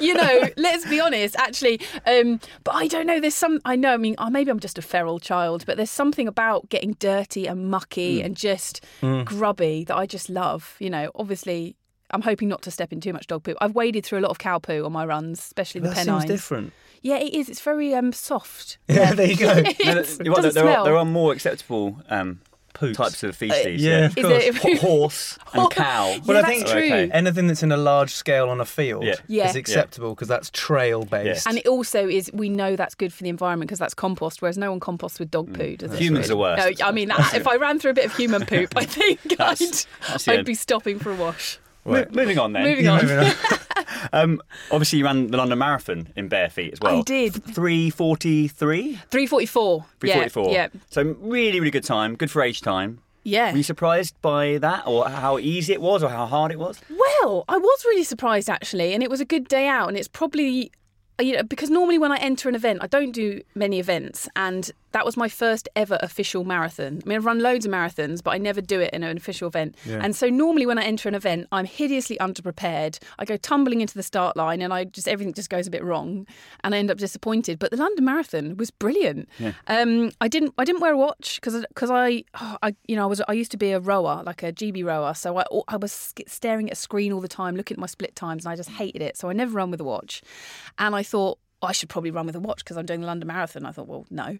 you 0.00 0.14
know, 0.14 0.48
let's 0.56 0.88
be 0.88 1.00
honest, 1.00 1.36
actually. 1.36 1.80
Um, 2.06 2.40
but 2.64 2.74
I 2.74 2.86
don't 2.88 3.06
know. 3.06 3.20
There's 3.20 3.34
some, 3.34 3.60
I 3.66 3.76
know, 3.76 3.92
I 3.92 3.96
mean, 3.98 4.14
oh, 4.18 4.30
maybe 4.30 4.50
I'm 4.50 4.60
just 4.60 4.78
a 4.78 4.82
feral 4.82 5.18
child, 5.18 5.64
but 5.66 5.76
there's 5.76 5.90
something 5.90 6.26
about 6.26 6.68
getting 6.70 6.92
dirty 6.98 7.46
and 7.46 7.70
mucky 7.70 8.20
Mm. 8.20 8.24
and 8.24 8.36
just 8.36 8.82
grubby 9.24 9.84
that 9.84 9.96
I 9.96 10.06
just 10.06 10.28
love. 10.30 10.76
You 10.78 10.90
know, 10.90 11.10
obviously. 11.14 11.76
I'm 12.12 12.22
hoping 12.22 12.46
not 12.48 12.62
to 12.62 12.70
step 12.70 12.92
in 12.92 13.00
too 13.00 13.12
much 13.12 13.26
dog 13.26 13.42
poop. 13.42 13.56
I've 13.60 13.74
waded 13.74 14.06
through 14.06 14.20
a 14.20 14.22
lot 14.22 14.30
of 14.30 14.38
cow 14.38 14.60
poo 14.60 14.84
on 14.84 14.92
my 14.92 15.04
runs, 15.04 15.40
especially 15.40 15.80
the 15.80 15.88
That 15.88 15.96
seems 15.96 16.06
Pennines. 16.06 16.24
different. 16.26 16.72
Yeah, 17.02 17.16
it 17.18 17.34
is. 17.34 17.48
It's 17.48 17.60
very 17.60 17.94
um 17.94 18.12
soft. 18.12 18.78
Yeah, 18.88 19.14
there 19.14 19.26
you 19.26 19.36
go. 19.36 19.54
No, 19.54 19.60
It's- 19.60 20.16
there, 20.16 20.22
it 20.22 20.26
you 20.26 20.32
are- 20.32 20.36
doesn't 20.42 20.54
there, 20.54 20.76
are, 20.78 20.84
there 20.84 20.96
are 20.96 21.04
more 21.04 21.32
acceptable 21.32 21.96
um, 22.10 22.40
Poops. 22.74 22.98
types 22.98 23.22
of 23.22 23.34
feces. 23.34 23.82
yeah, 23.82 24.06
of 24.06 24.18
Is 24.18 24.24
course. 24.26 24.44
it- 24.64 24.78
horse 24.80 25.38
and 25.54 25.70
cow. 25.70 26.08
Yeah, 26.10 26.18
Well, 26.26 26.36
I 26.44 26.46
think 26.46 26.66
true. 26.66 26.78
Okay. 26.78 27.10
anything 27.10 27.46
that's 27.46 27.62
in 27.62 27.72
a 27.72 27.76
large 27.76 28.12
scale 28.12 28.50
on 28.50 28.60
a 28.60 28.66
field 28.66 29.04
Yeah. 29.04 29.14
Yeah. 29.28 29.48
is 29.48 29.56
acceptable 29.56 30.10
because 30.14 30.28
that's 30.28 30.50
trail 30.50 31.04
based. 31.04 31.46
And 31.46 31.56
it 31.56 31.66
also 31.66 32.06
is, 32.06 32.30
we 32.34 32.50
know 32.50 32.76
that's 32.76 32.94
good 32.94 33.14
for 33.14 33.22
the 33.22 33.30
environment 33.30 33.68
because 33.68 33.78
that's 33.78 33.94
compost, 33.94 34.42
whereas 34.42 34.58
no 34.58 34.70
one 34.70 34.80
composts 34.80 35.18
with 35.18 35.30
dog 35.30 35.54
poo, 35.54 35.76
does 35.78 35.92
it? 35.94 35.98
Humans 36.00 36.30
are 36.30 36.36
worse. 36.36 36.78
No, 36.78 36.86
I 36.86 36.92
mean, 36.92 37.10
if 37.34 37.46
I 37.48 37.56
ran 37.56 37.78
through 37.78 37.92
a 37.92 37.94
bit 37.94 38.04
of 38.06 38.14
human 38.16 38.44
poop, 38.44 38.74
I 38.76 38.84
think 38.84 39.20
I'd, 39.24 39.38
That's- 39.38 39.86
that's 40.06 40.24
the 40.26 40.32
I'd 40.32 40.44
be 40.44 40.54
stopping 40.54 40.98
for 40.98 41.12
a 41.12 41.16
wash. 41.16 41.58
Mo- 41.86 42.06
moving 42.12 42.38
on 42.38 42.52
then. 42.52 42.64
Moving 42.64 42.88
on. 42.88 43.32
Um, 44.12 44.40
obviously, 44.70 45.00
you 45.00 45.04
ran 45.04 45.28
the 45.28 45.36
London 45.36 45.58
Marathon 45.58 46.08
in 46.16 46.28
bare 46.28 46.48
feet 46.48 46.72
as 46.72 46.80
well. 46.80 46.98
I 47.00 47.02
did. 47.02 47.32
Three 47.54 47.90
forty-three. 47.90 48.94
344. 49.10 49.84
Three 50.00 50.12
forty-four. 50.12 50.52
Yeah. 50.52 50.68
So 50.90 51.16
really, 51.20 51.60
really 51.60 51.70
good 51.70 51.84
time. 51.84 52.14
Good 52.14 52.30
for 52.30 52.42
age 52.42 52.60
time. 52.60 53.00
Yeah. 53.24 53.50
Were 53.50 53.56
you 53.58 53.62
surprised 53.62 54.14
by 54.22 54.58
that, 54.58 54.86
or 54.86 55.08
how 55.08 55.38
easy 55.38 55.72
it 55.72 55.80
was, 55.80 56.02
or 56.02 56.08
how 56.08 56.26
hard 56.26 56.52
it 56.52 56.58
was? 56.58 56.80
Well, 56.88 57.44
I 57.48 57.56
was 57.58 57.84
really 57.86 58.04
surprised 58.04 58.48
actually, 58.48 58.92
and 58.94 59.02
it 59.02 59.10
was 59.10 59.20
a 59.20 59.24
good 59.24 59.48
day 59.48 59.66
out, 59.66 59.88
and 59.88 59.96
it's 59.96 60.08
probably. 60.08 60.70
You 61.18 61.36
know, 61.38 61.42
because 61.44 61.70
normally 61.70 61.96
when 61.98 62.12
I 62.12 62.18
enter 62.18 62.46
an 62.48 62.54
event, 62.54 62.80
I 62.82 62.86
don't 62.88 63.12
do 63.12 63.40
many 63.54 63.80
events, 63.80 64.28
and 64.36 64.70
that 64.96 65.04
was 65.04 65.14
my 65.14 65.28
first 65.28 65.68
ever 65.76 65.98
official 66.00 66.42
marathon. 66.44 67.02
I 67.04 67.08
mean, 67.08 67.16
I've 67.18 67.26
run 67.26 67.40
loads 67.40 67.66
of 67.66 67.72
marathons, 67.72 68.22
but 68.24 68.30
I 68.30 68.38
never 68.38 68.62
do 68.62 68.80
it 68.80 68.94
in 68.94 69.02
an 69.02 69.14
official 69.14 69.46
event. 69.46 69.76
And 70.04 70.16
so 70.16 70.28
normally 70.30 70.64
when 70.64 70.78
I 70.78 70.84
enter 70.84 71.06
an 71.06 71.14
event, 71.14 71.48
I'm 71.52 71.66
hideously 71.66 72.16
underprepared. 72.18 72.98
I 73.18 73.26
go 73.26 73.36
tumbling 73.36 73.82
into 73.82 73.92
the 73.94 74.02
start 74.02 74.38
line, 74.38 74.62
and 74.62 74.72
I 74.72 74.84
just 74.84 75.06
everything 75.06 75.34
just 75.34 75.50
goes 75.50 75.66
a 75.66 75.70
bit 75.70 75.84
wrong, 75.84 76.26
and 76.64 76.74
I 76.74 76.78
end 76.78 76.90
up 76.90 76.96
disappointed. 76.96 77.58
But 77.58 77.72
the 77.72 77.76
London 77.76 78.06
Marathon 78.06 78.56
was 78.56 78.70
brilliant. 78.70 79.28
Um, 79.66 80.12
I 80.22 80.28
didn't 80.28 80.54
I 80.56 80.64
didn't 80.64 80.80
wear 80.80 80.94
a 80.94 80.96
watch 80.96 81.38
because 81.42 81.66
because 81.68 81.90
I, 81.90 82.24
oh, 82.40 82.56
I 82.62 82.74
you 82.88 82.96
know 82.96 83.02
I 83.02 83.06
was 83.06 83.20
I 83.28 83.34
used 83.34 83.50
to 83.50 83.58
be 83.58 83.72
a 83.72 83.80
rower 83.80 84.22
like 84.24 84.42
a 84.42 84.50
GB 84.50 84.82
rower, 84.82 85.12
so 85.12 85.36
I 85.38 85.44
I 85.68 85.76
was 85.76 86.14
staring 86.26 86.68
at 86.70 86.72
a 86.72 86.76
screen 86.76 87.12
all 87.12 87.20
the 87.20 87.28
time, 87.28 87.54
looking 87.54 87.74
at 87.76 87.80
my 87.80 87.86
split 87.86 88.16
times, 88.16 88.46
and 88.46 88.52
I 88.52 88.56
just 88.56 88.70
hated 88.70 89.02
it. 89.02 89.18
So 89.18 89.28
I 89.28 89.34
never 89.34 89.52
run 89.52 89.70
with 89.70 89.80
a 89.80 89.84
watch, 89.84 90.22
and 90.78 90.94
I 90.94 91.02
thought. 91.02 91.38
I 91.62 91.72
should 91.72 91.88
probably 91.88 92.10
run 92.10 92.26
with 92.26 92.36
a 92.36 92.40
watch 92.40 92.58
because 92.58 92.76
I'm 92.76 92.86
doing 92.86 93.00
the 93.00 93.06
London 93.06 93.26
Marathon. 93.28 93.64
I 93.66 93.72
thought, 93.72 93.88
well, 93.88 94.06
no. 94.10 94.38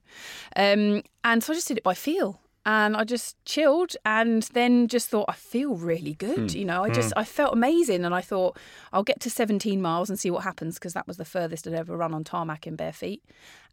Um, 0.54 1.02
and 1.24 1.42
so 1.42 1.52
I 1.52 1.56
just 1.56 1.68
did 1.68 1.78
it 1.78 1.82
by 1.84 1.94
feel. 1.94 2.40
And 2.68 2.96
I 2.96 3.04
just 3.04 3.36
chilled 3.44 3.94
and 4.04 4.42
then 4.52 4.88
just 4.88 5.08
thought, 5.08 5.26
I 5.28 5.34
feel 5.34 5.74
really 5.76 6.14
good. 6.14 6.52
You 6.52 6.64
know, 6.64 6.82
I 6.82 6.90
just, 6.90 7.12
I 7.16 7.22
felt 7.22 7.52
amazing. 7.52 8.04
And 8.04 8.12
I 8.12 8.20
thought, 8.20 8.58
I'll 8.92 9.04
get 9.04 9.20
to 9.20 9.30
17 9.30 9.80
miles 9.80 10.10
and 10.10 10.18
see 10.18 10.30
what 10.32 10.42
happens 10.42 10.74
because 10.74 10.92
that 10.94 11.06
was 11.06 11.16
the 11.16 11.24
furthest 11.24 11.66
I'd 11.68 11.74
ever 11.74 11.96
run 11.96 12.12
on 12.12 12.24
tarmac 12.24 12.66
in 12.66 12.74
bare 12.74 12.92
feet. 12.92 13.22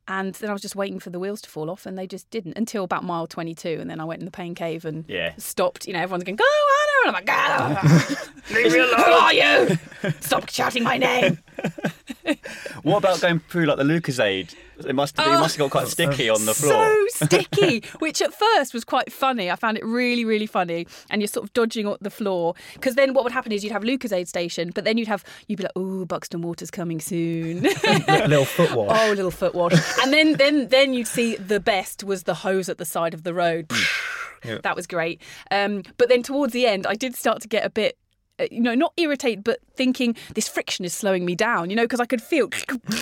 And 0.07 0.35
then 0.35 0.50
I 0.50 0.53
was 0.53 0.62
just 0.62 0.75
waiting 0.75 1.00
for 1.00 1.09
the 1.09 1.17
wheels 1.17 1.41
to 1.43 1.50
fall 1.50 1.69
off, 1.69 1.85
and 1.85 1.97
they 1.97 2.05
just 2.07 2.29
didn't 2.29 2.57
until 2.57 2.83
about 2.83 3.05
mile 3.05 3.25
22. 3.25 3.77
And 3.79 3.89
then 3.89 4.01
I 4.01 4.03
went 4.03 4.19
in 4.19 4.25
the 4.25 4.31
pain 4.31 4.53
cave 4.53 4.83
and 4.83 5.05
Yeah. 5.07 5.31
stopped. 5.38 5.88
You 5.88 5.93
know, 5.93 6.01
everyone's 6.01 6.25
going, 6.25 6.35
"Go, 6.35 6.43
Anna!" 6.43 7.07
And 7.07 7.15
I'm 7.15 7.23
like, 7.23 8.05
"Go! 8.09 8.53
Leave 8.53 8.73
me 8.73 8.79
alone! 8.79 8.95
Who 8.97 9.01
are 9.13 9.33
you? 9.33 9.77
Stop 10.19 10.50
shouting 10.50 10.83
my 10.83 10.97
name!" 10.97 11.39
What 12.84 12.98
about 12.98 13.22
going 13.22 13.39
through 13.39 13.65
like 13.65 13.77
the 13.77 13.84
Lucozade? 13.84 14.53
It 14.86 14.96
must 14.96 15.15
have, 15.18 15.27
it 15.27 15.39
must 15.39 15.56
have 15.56 15.60
got 15.65 15.72
quite 15.72 15.88
sticky 15.88 16.30
on 16.30 16.46
the 16.46 16.53
floor. 16.53 16.74
Oh, 16.75 17.08
So 17.12 17.25
sticky, 17.27 17.84
which 18.00 18.22
at 18.22 18.34
first 18.34 18.74
was 18.74 18.84
quite 18.84 19.12
funny. 19.12 19.50
I 19.50 19.56
found 19.56 19.77
it 19.77 19.86
really, 19.86 20.25
really 20.25 20.48
funny. 20.48 20.88
And 21.10 21.22
you're 21.22 21.27
sort 21.27 21.46
of 21.46 21.53
dodging 21.53 21.96
the 22.01 22.10
floor 22.10 22.56
because 22.74 22.96
then 22.96 23.13
what 23.13 23.24
would 23.24 23.34
happen 23.34 23.51
is 23.51 23.63
you'd 23.63 23.72
have 23.72 23.84
Lucozade 23.84 24.27
station, 24.27 24.72
but 24.74 24.84
then 24.84 24.98
you'd 24.98 25.08
have 25.08 25.24
you'd 25.48 25.58
be 25.58 25.63
like, 25.63 25.72
"Oh, 25.75 26.06
Buxton 26.06 26.42
Water's 26.42 26.72
coming 26.72 27.00
soon." 27.00 27.62
little 28.08 28.46
foot 28.46 28.74
wash. 28.74 28.98
Oh, 29.00 29.13
a 29.13 29.15
little 29.15 29.32
foot 29.32 29.53
wash. 29.56 29.74
And 30.01 30.12
then 30.12 30.34
then 30.34 30.68
then 30.70 30.94
you'd 30.94 31.08
see 31.08 31.36
the 31.36 31.60
best 31.60 32.03
was 32.03 32.24
the 32.24 32.34
hose 32.36 32.68
at 32.70 32.77
the 32.77 32.86
side 32.86 33.13
of 33.13 33.24
the 33.24 33.34
road. 33.34 33.72
That 34.63 34.75
was 34.75 34.88
great. 34.88 35.22
Um, 35.51 35.84
but 35.98 36.10
then 36.10 36.22
towards 36.22 36.51
the 36.51 36.65
end, 36.65 36.86
I 36.86 36.96
did 36.96 37.15
start 37.15 37.42
to 37.44 37.48
get 37.48 37.65
a 37.65 37.70
bit. 37.70 37.98
Uh, 38.43 38.47
You 38.51 38.62
know, 38.62 38.75
not 38.75 38.93
irritate, 38.97 39.43
but 39.43 39.59
thinking 39.75 40.15
this 40.35 40.47
friction 40.47 40.85
is 40.85 40.93
slowing 40.93 41.25
me 41.25 41.35
down. 41.35 41.69
You 41.69 41.75
know, 41.75 41.83
because 41.83 42.00
I 42.00 42.05
could 42.05 42.21
feel 42.21 42.50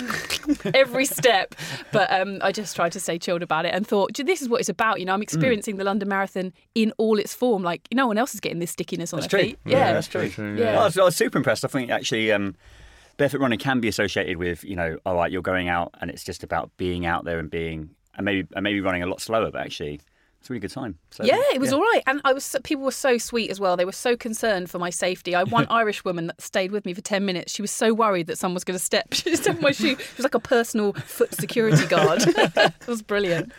every 0.73 1.05
step. 1.05 1.55
But 1.91 2.11
um, 2.11 2.39
I 2.41 2.51
just 2.51 2.75
tried 2.75 2.91
to 2.93 2.99
stay 2.99 3.17
chilled 3.19 3.41
about 3.43 3.65
it 3.65 3.73
and 3.73 3.85
thought, 3.85 4.13
this 4.15 4.41
is 4.41 4.49
what 4.49 4.59
it's 4.59 4.69
about. 4.69 4.99
You 4.99 5.05
know, 5.05 5.11
Mm. 5.11 5.15
I'm 5.15 5.21
experiencing 5.21 5.75
the 5.75 5.83
London 5.83 6.07
Marathon 6.07 6.53
in 6.73 6.93
all 6.97 7.19
its 7.19 7.33
form. 7.33 7.63
Like 7.63 7.87
no 7.93 8.07
one 8.07 8.17
else 8.17 8.33
is 8.33 8.39
getting 8.39 8.59
this 8.59 8.71
stickiness 8.71 9.13
on 9.13 9.19
That's 9.19 9.31
their 9.31 9.41
true. 9.41 9.49
feet. 9.49 9.59
Yeah, 9.65 9.91
that's 9.93 10.07
true. 10.07 10.31
Yeah. 10.57 10.79
I, 10.79 10.85
was, 10.85 10.97
I 10.97 11.03
was 11.03 11.15
super 11.17 11.37
impressed. 11.37 11.65
I 11.65 11.67
think 11.67 11.89
actually, 11.91 12.31
um, 12.31 12.55
barefoot 13.17 13.41
running 13.41 13.59
can 13.59 13.81
be 13.81 13.87
associated 13.89 14.37
with 14.37 14.63
you 14.63 14.75
know, 14.75 14.97
all 15.05 15.15
right, 15.15 15.31
you're 15.31 15.41
going 15.41 15.67
out 15.67 15.93
and 15.99 16.09
it's 16.09 16.23
just 16.23 16.43
about 16.43 16.71
being 16.77 17.05
out 17.05 17.25
there 17.25 17.39
and 17.39 17.49
being 17.51 17.89
and 18.15 18.23
maybe 18.25 18.47
and 18.55 18.63
maybe 18.63 18.79
running 18.79 19.03
a 19.03 19.05
lot 19.07 19.19
slower, 19.21 19.51
but 19.51 19.61
actually, 19.61 19.99
it's 20.41 20.49
a 20.49 20.53
really 20.53 20.59
good 20.59 20.71
time. 20.71 20.97
So, 21.11 21.23
Yeah, 21.23 21.39
it 21.53 21.61
was 21.61 21.71
all 21.71 21.81
right, 21.81 22.01
and 22.07 22.19
I 22.25 22.33
was 22.33 22.55
people 22.63 22.83
were 22.83 22.91
so 22.91 23.19
sweet 23.19 23.51
as 23.51 23.59
well. 23.59 23.77
They 23.77 23.85
were 23.85 23.91
so 23.91 24.17
concerned 24.17 24.71
for 24.71 24.79
my 24.79 24.89
safety. 24.89 25.35
I 25.35 25.39
had 25.39 25.51
one 25.51 25.67
Irish 25.69 26.03
woman 26.03 26.25
that 26.27 26.41
stayed 26.41 26.71
with 26.71 26.83
me 26.83 26.95
for 26.95 27.01
ten 27.01 27.25
minutes. 27.25 27.53
She 27.53 27.61
was 27.61 27.69
so 27.69 27.93
worried 27.93 28.25
that 28.25 28.39
someone 28.39 28.55
was 28.55 28.63
going 28.63 28.77
to 28.77 28.83
step. 28.83 29.13
She 29.21 29.35
stepped 29.35 29.57
on 29.57 29.61
my 29.61 29.71
shoe. 29.71 29.95
She 29.97 30.17
was 30.17 30.23
like 30.23 30.33
a 30.33 30.39
personal 30.39 30.93
foot 30.93 31.31
security 31.35 31.85
guard. 31.85 32.23
it 32.25 32.87
was 32.87 33.03
brilliant. 33.03 33.51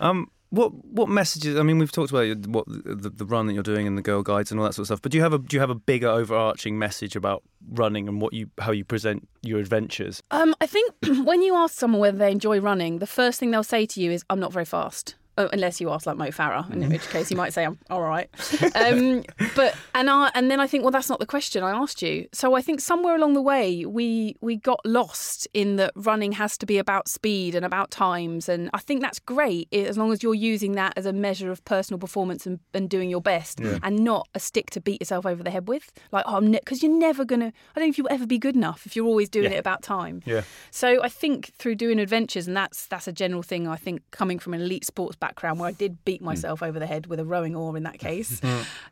Um, 0.00 0.30
what 0.50 0.72
what 0.86 1.08
messages? 1.10 1.58
I 1.58 1.62
mean, 1.62 1.78
we've 1.78 1.92
talked 1.92 2.10
about 2.10 2.46
what 2.46 2.64
the, 2.66 3.10
the 3.10 3.26
run 3.26 3.46
that 3.46 3.52
you're 3.52 3.62
doing 3.62 3.86
and 3.86 3.98
the 3.98 4.02
girl 4.02 4.22
guides 4.22 4.50
and 4.50 4.58
all 4.58 4.64
that 4.64 4.72
sort 4.72 4.84
of 4.84 4.86
stuff. 4.86 5.02
But 5.02 5.12
do 5.12 5.18
you 5.18 5.22
have 5.22 5.34
a 5.34 5.38
do 5.38 5.56
you 5.56 5.60
have 5.60 5.70
a 5.70 5.74
bigger 5.74 6.08
overarching 6.08 6.78
message 6.78 7.14
about 7.16 7.42
running 7.70 8.08
and 8.08 8.22
what 8.22 8.32
you 8.32 8.48
how 8.58 8.72
you 8.72 8.84
present 8.84 9.28
your 9.42 9.58
adventures? 9.58 10.22
Um, 10.30 10.54
I 10.62 10.66
think 10.66 10.94
when 11.24 11.42
you 11.42 11.54
ask 11.54 11.74
someone 11.74 12.00
whether 12.00 12.16
they 12.16 12.32
enjoy 12.32 12.60
running, 12.60 12.98
the 12.98 13.06
first 13.06 13.38
thing 13.38 13.50
they'll 13.50 13.62
say 13.62 13.84
to 13.84 14.00
you 14.00 14.10
is, 14.10 14.24
"I'm 14.30 14.40
not 14.40 14.52
very 14.52 14.64
fast." 14.64 15.16
Oh, 15.38 15.48
unless 15.52 15.80
you 15.80 15.88
ask 15.90 16.04
like 16.04 16.16
Mo 16.16 16.26
Farah, 16.26 16.68
in 16.72 16.90
which 16.90 17.08
case 17.10 17.30
you 17.30 17.36
might 17.36 17.52
say 17.52 17.64
I'm 17.64 17.78
all 17.90 18.02
right. 18.02 18.28
Um, 18.74 19.22
but 19.56 19.74
and 19.94 20.10
I 20.10 20.30
and 20.34 20.50
then 20.50 20.58
I 20.60 20.66
think, 20.66 20.82
well, 20.82 20.90
that's 20.90 21.08
not 21.08 21.20
the 21.20 21.26
question 21.26 21.62
I 21.62 21.70
asked 21.70 22.02
you. 22.02 22.26
So 22.32 22.54
I 22.54 22.60
think 22.62 22.80
somewhere 22.80 23.14
along 23.14 23.34
the 23.34 23.42
way 23.42 23.84
we 23.86 24.34
we 24.40 24.56
got 24.56 24.80
lost 24.84 25.46
in 25.54 25.76
that 25.76 25.92
running 25.94 26.32
has 26.32 26.58
to 26.58 26.66
be 26.66 26.76
about 26.78 27.08
speed 27.08 27.54
and 27.54 27.64
about 27.64 27.90
times, 27.90 28.48
and 28.48 28.68
I 28.74 28.78
think 28.78 29.00
that's 29.00 29.18
great 29.20 29.72
as 29.72 29.96
long 29.96 30.12
as 30.12 30.22
you're 30.22 30.34
using 30.34 30.72
that 30.72 30.92
as 30.96 31.06
a 31.06 31.12
measure 31.12 31.50
of 31.52 31.64
personal 31.64 31.98
performance 31.98 32.46
and, 32.46 32.58
and 32.74 32.90
doing 32.90 33.08
your 33.08 33.20
best, 33.20 33.60
and 33.60 34.00
not 34.04 34.28
a 34.34 34.40
stick 34.40 34.70
to 34.70 34.80
beat 34.80 35.00
yourself 35.00 35.24
over 35.24 35.42
the 35.42 35.50
head 35.50 35.68
with. 35.68 35.92
Like, 36.10 36.24
oh, 36.26 36.40
because 36.40 36.82
you're 36.82 36.92
never 36.98 37.24
gonna. 37.24 37.52
I 37.76 37.80
don't 37.80 37.86
know 37.86 37.90
if 37.90 37.98
you'll 37.98 38.08
ever 38.10 38.26
be 38.26 38.38
good 38.38 38.56
enough 38.56 38.86
if 38.86 38.96
you're 38.96 39.06
always 39.06 39.28
doing 39.28 39.52
Yeah. 39.52 39.58
it 39.58 39.60
about 39.60 39.82
time. 39.82 40.20
Yeah. 40.26 40.42
So 40.72 41.00
I 41.02 41.08
think 41.08 41.52
through 41.58 41.76
doing 41.76 42.00
adventures, 42.00 42.48
and 42.48 42.56
that's 42.56 42.86
that's 42.86 43.06
a 43.06 43.12
general 43.12 43.42
thing. 43.42 43.68
I 43.68 43.76
think 43.76 44.02
coming 44.10 44.38
from 44.40 44.54
an 44.54 44.60
elite 44.60 44.84
sports 44.84 45.14
background 45.16 45.27
where 45.58 45.68
I 45.68 45.72
did 45.72 46.04
beat 46.04 46.22
myself 46.22 46.62
over 46.62 46.78
the 46.78 46.86
head 46.86 47.06
with 47.06 47.20
a 47.20 47.24
rowing 47.24 47.54
oar 47.56 47.76
in 47.76 47.82
that 47.84 47.98
case, 48.08 48.40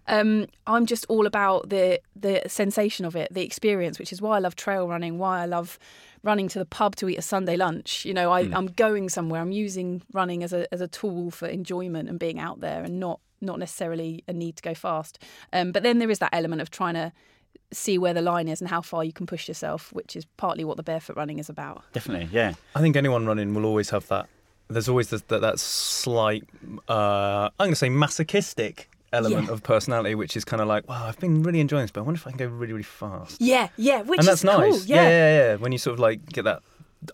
um, 0.07 0.47
I'm 0.67 0.87
just 0.87 1.07
all 1.09 1.27
about 1.27 1.69
the 1.69 2.01
the 2.15 2.43
sensation 2.47 3.05
of 3.05 3.17
it, 3.17 3.33
the 3.33 3.43
experience, 3.43 3.99
which 3.99 4.13
is 4.13 4.21
why 4.21 4.37
I 4.37 4.39
love 4.39 4.57
trail 4.57 4.89
running, 4.89 5.19
why 5.19 5.43
I 5.43 5.47
love 5.47 5.79
running 6.23 6.49
to 6.49 6.59
the 6.59 6.67
pub 6.67 6.97
to 6.97 7.09
eat 7.09 7.19
a 7.19 7.23
Sunday 7.23 7.57
lunch. 7.57 8.05
You 8.05 8.15
know, 8.15 8.33
I, 8.33 8.41
I'm 8.53 8.67
going 8.67 9.09
somewhere. 9.09 9.41
I'm 9.41 9.53
using 9.53 10.03
running 10.13 10.43
as 10.43 10.53
a 10.53 10.73
as 10.73 10.81
a 10.81 10.89
tool 10.89 11.31
for 11.31 11.47
enjoyment 11.47 12.09
and 12.09 12.19
being 12.19 12.39
out 12.39 12.61
there, 12.61 12.83
and 12.83 13.01
not 13.01 13.21
not 13.41 13.59
necessarily 13.59 14.25
a 14.29 14.33
need 14.33 14.57
to 14.57 14.63
go 14.63 14.75
fast. 14.75 15.23
Um, 15.53 15.73
but 15.73 15.83
then 15.83 15.99
there 15.99 16.11
is 16.11 16.19
that 16.19 16.31
element 16.33 16.63
of 16.63 16.71
trying 16.71 16.95
to 16.95 17.13
see 17.73 17.99
where 17.99 18.15
the 18.15 18.23
line 18.23 18.49
is 18.49 18.61
and 18.61 18.71
how 18.71 18.81
far 18.81 19.05
you 19.05 19.13
can 19.13 19.27
push 19.27 19.49
yourself, 19.49 19.93
which 19.93 20.17
is 20.17 20.25
partly 20.37 20.65
what 20.65 20.77
the 20.77 20.83
barefoot 20.83 21.17
running 21.17 21.39
is 21.39 21.49
about. 21.49 21.83
definitely, 21.93 22.29
yeah. 22.31 22.55
I 22.75 22.81
think 22.81 22.97
anyone 22.97 23.27
running 23.27 23.55
will 23.55 23.65
always 23.65 23.91
have 23.91 24.07
that. 24.09 24.29
There's 24.69 24.89
always 24.89 25.11
this, 25.11 25.23
that 25.29 25.41
that 25.43 25.61
slight, 25.61 26.45
uh, 26.89 27.49
I'm 27.59 27.67
going 27.67 27.71
to 27.71 27.77
say 27.77 27.89
masochistic 27.89 28.89
element 29.13 29.47
Yeah. 29.47 29.53
of 29.53 29.63
personality, 29.63 30.15
which 30.17 30.37
is 30.37 30.45
kind 30.45 30.61
of 30.61 30.67
like, 30.69 30.89
wow, 30.89 31.07
I've 31.07 31.19
been 31.21 31.43
really 31.43 31.61
enjoying 31.61 31.85
this, 31.85 31.91
but 31.93 32.01
I 32.01 32.05
wonder 32.05 32.19
if 32.19 32.27
I 32.27 32.31
can 32.31 32.39
go 32.39 32.47
really, 32.47 32.73
really 32.73 32.83
fast. 32.83 33.41
Yeah, 33.41 33.69
yeah, 33.77 34.03
which 34.03 34.19
and 34.19 34.27
that's 34.29 34.41
is 34.41 34.45
nice. 34.45 34.79
cool. 34.79 34.83
yeah, 34.87 35.09
yeah, 35.09 35.37
yeah. 35.51 35.55
When 35.57 35.71
you 35.73 35.79
sort 35.79 35.95
of 35.95 36.01
like 36.01 36.27
get 36.27 36.43
that 36.45 36.63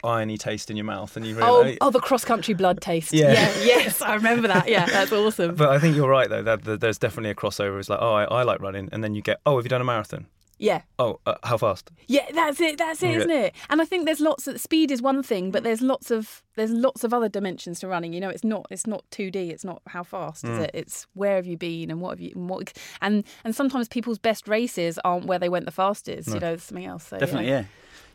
irony 0.02 0.38
taste 0.38 0.70
in 0.70 0.76
your 0.76 0.84
mouth, 0.86 1.14
and 1.16 1.26
you 1.26 1.36
Oh, 1.40 1.62
really. 1.62 1.76
oh, 1.82 1.90
the 1.90 2.00
cross 2.00 2.24
country 2.24 2.54
blood 2.54 2.80
taste. 2.80 3.12
Yeah. 3.12 3.32
Yeah. 3.32 3.52
yes, 3.64 4.00
I 4.00 4.14
remember 4.14 4.48
that. 4.48 4.66
Yeah, 4.68 4.86
that's 4.86 5.12
awesome. 5.12 5.54
But 5.54 5.68
I 5.68 5.78
think 5.78 5.94
you're 5.94 6.08
right 6.08 6.30
though. 6.30 6.42
That, 6.42 6.64
that 6.64 6.80
there's 6.80 6.98
definitely 6.98 7.30
a 7.30 7.34
crossover. 7.34 7.78
It's 7.78 7.90
like, 7.90 7.98
oh, 8.00 8.14
I, 8.14 8.24
I 8.24 8.42
like 8.44 8.60
running, 8.60 8.88
and 8.92 9.04
then 9.04 9.14
you 9.14 9.20
get, 9.20 9.40
oh, 9.44 9.56
have 9.56 9.64
you 9.66 9.68
done 9.68 9.82
a 9.82 9.84
marathon? 9.84 10.26
Yeah, 10.62 10.82
Oh, 10.98 11.18
uh, 11.26 11.34
how 11.42 11.56
fast? 11.58 11.90
yeah, 12.06 12.26
that's 12.32 12.60
it. 12.60 12.78
That's 12.78 13.02
it, 13.02 13.10
Yeah. 13.10 13.16
isn't 13.18 13.30
it? 13.30 13.54
And 13.68 13.82
I 13.82 13.84
think 13.84 14.04
there's 14.06 14.20
lots 14.20 14.46
of 14.46 14.60
speed 14.60 14.90
is 14.92 15.02
one 15.02 15.22
thing, 15.22 15.50
but 15.50 15.64
there's 15.64 15.82
lots 15.82 16.10
of 16.10 16.42
there's 16.54 16.70
lots 16.70 17.02
of 17.02 17.12
other 17.14 17.28
dimensions 17.28 17.80
to 17.80 17.88
running. 17.88 18.12
You 18.12 18.20
know, 18.20 18.28
it's 18.28 18.44
not 18.44 18.66
it's 18.70 18.86
not 18.86 19.04
2D. 19.10 19.50
It's 19.50 19.64
not 19.64 19.82
how 19.88 20.02
fast 20.04 20.44
Mm. 20.44 20.52
is 20.52 20.58
it? 20.64 20.70
It's 20.74 21.06
where 21.14 21.36
have 21.36 21.46
you 21.46 21.56
been 21.56 21.90
and 21.90 22.00
what 22.00 22.10
have 22.10 22.20
you 22.20 22.32
and 22.34 22.48
what 22.48 22.72
and 23.00 23.24
and 23.44 23.54
sometimes 23.56 23.88
people's 23.88 24.18
best 24.18 24.46
races 24.48 24.98
aren't 25.04 25.26
where 25.26 25.38
they 25.40 25.48
went 25.48 25.64
the 25.66 25.72
fastest. 25.72 26.28
You 26.28 26.34
know, 26.34 26.40
there's 26.40 26.62
something 26.62 26.86
else. 26.86 27.08
So, 27.08 27.18
Definitely, 27.18 27.48
yeah. 27.50 27.64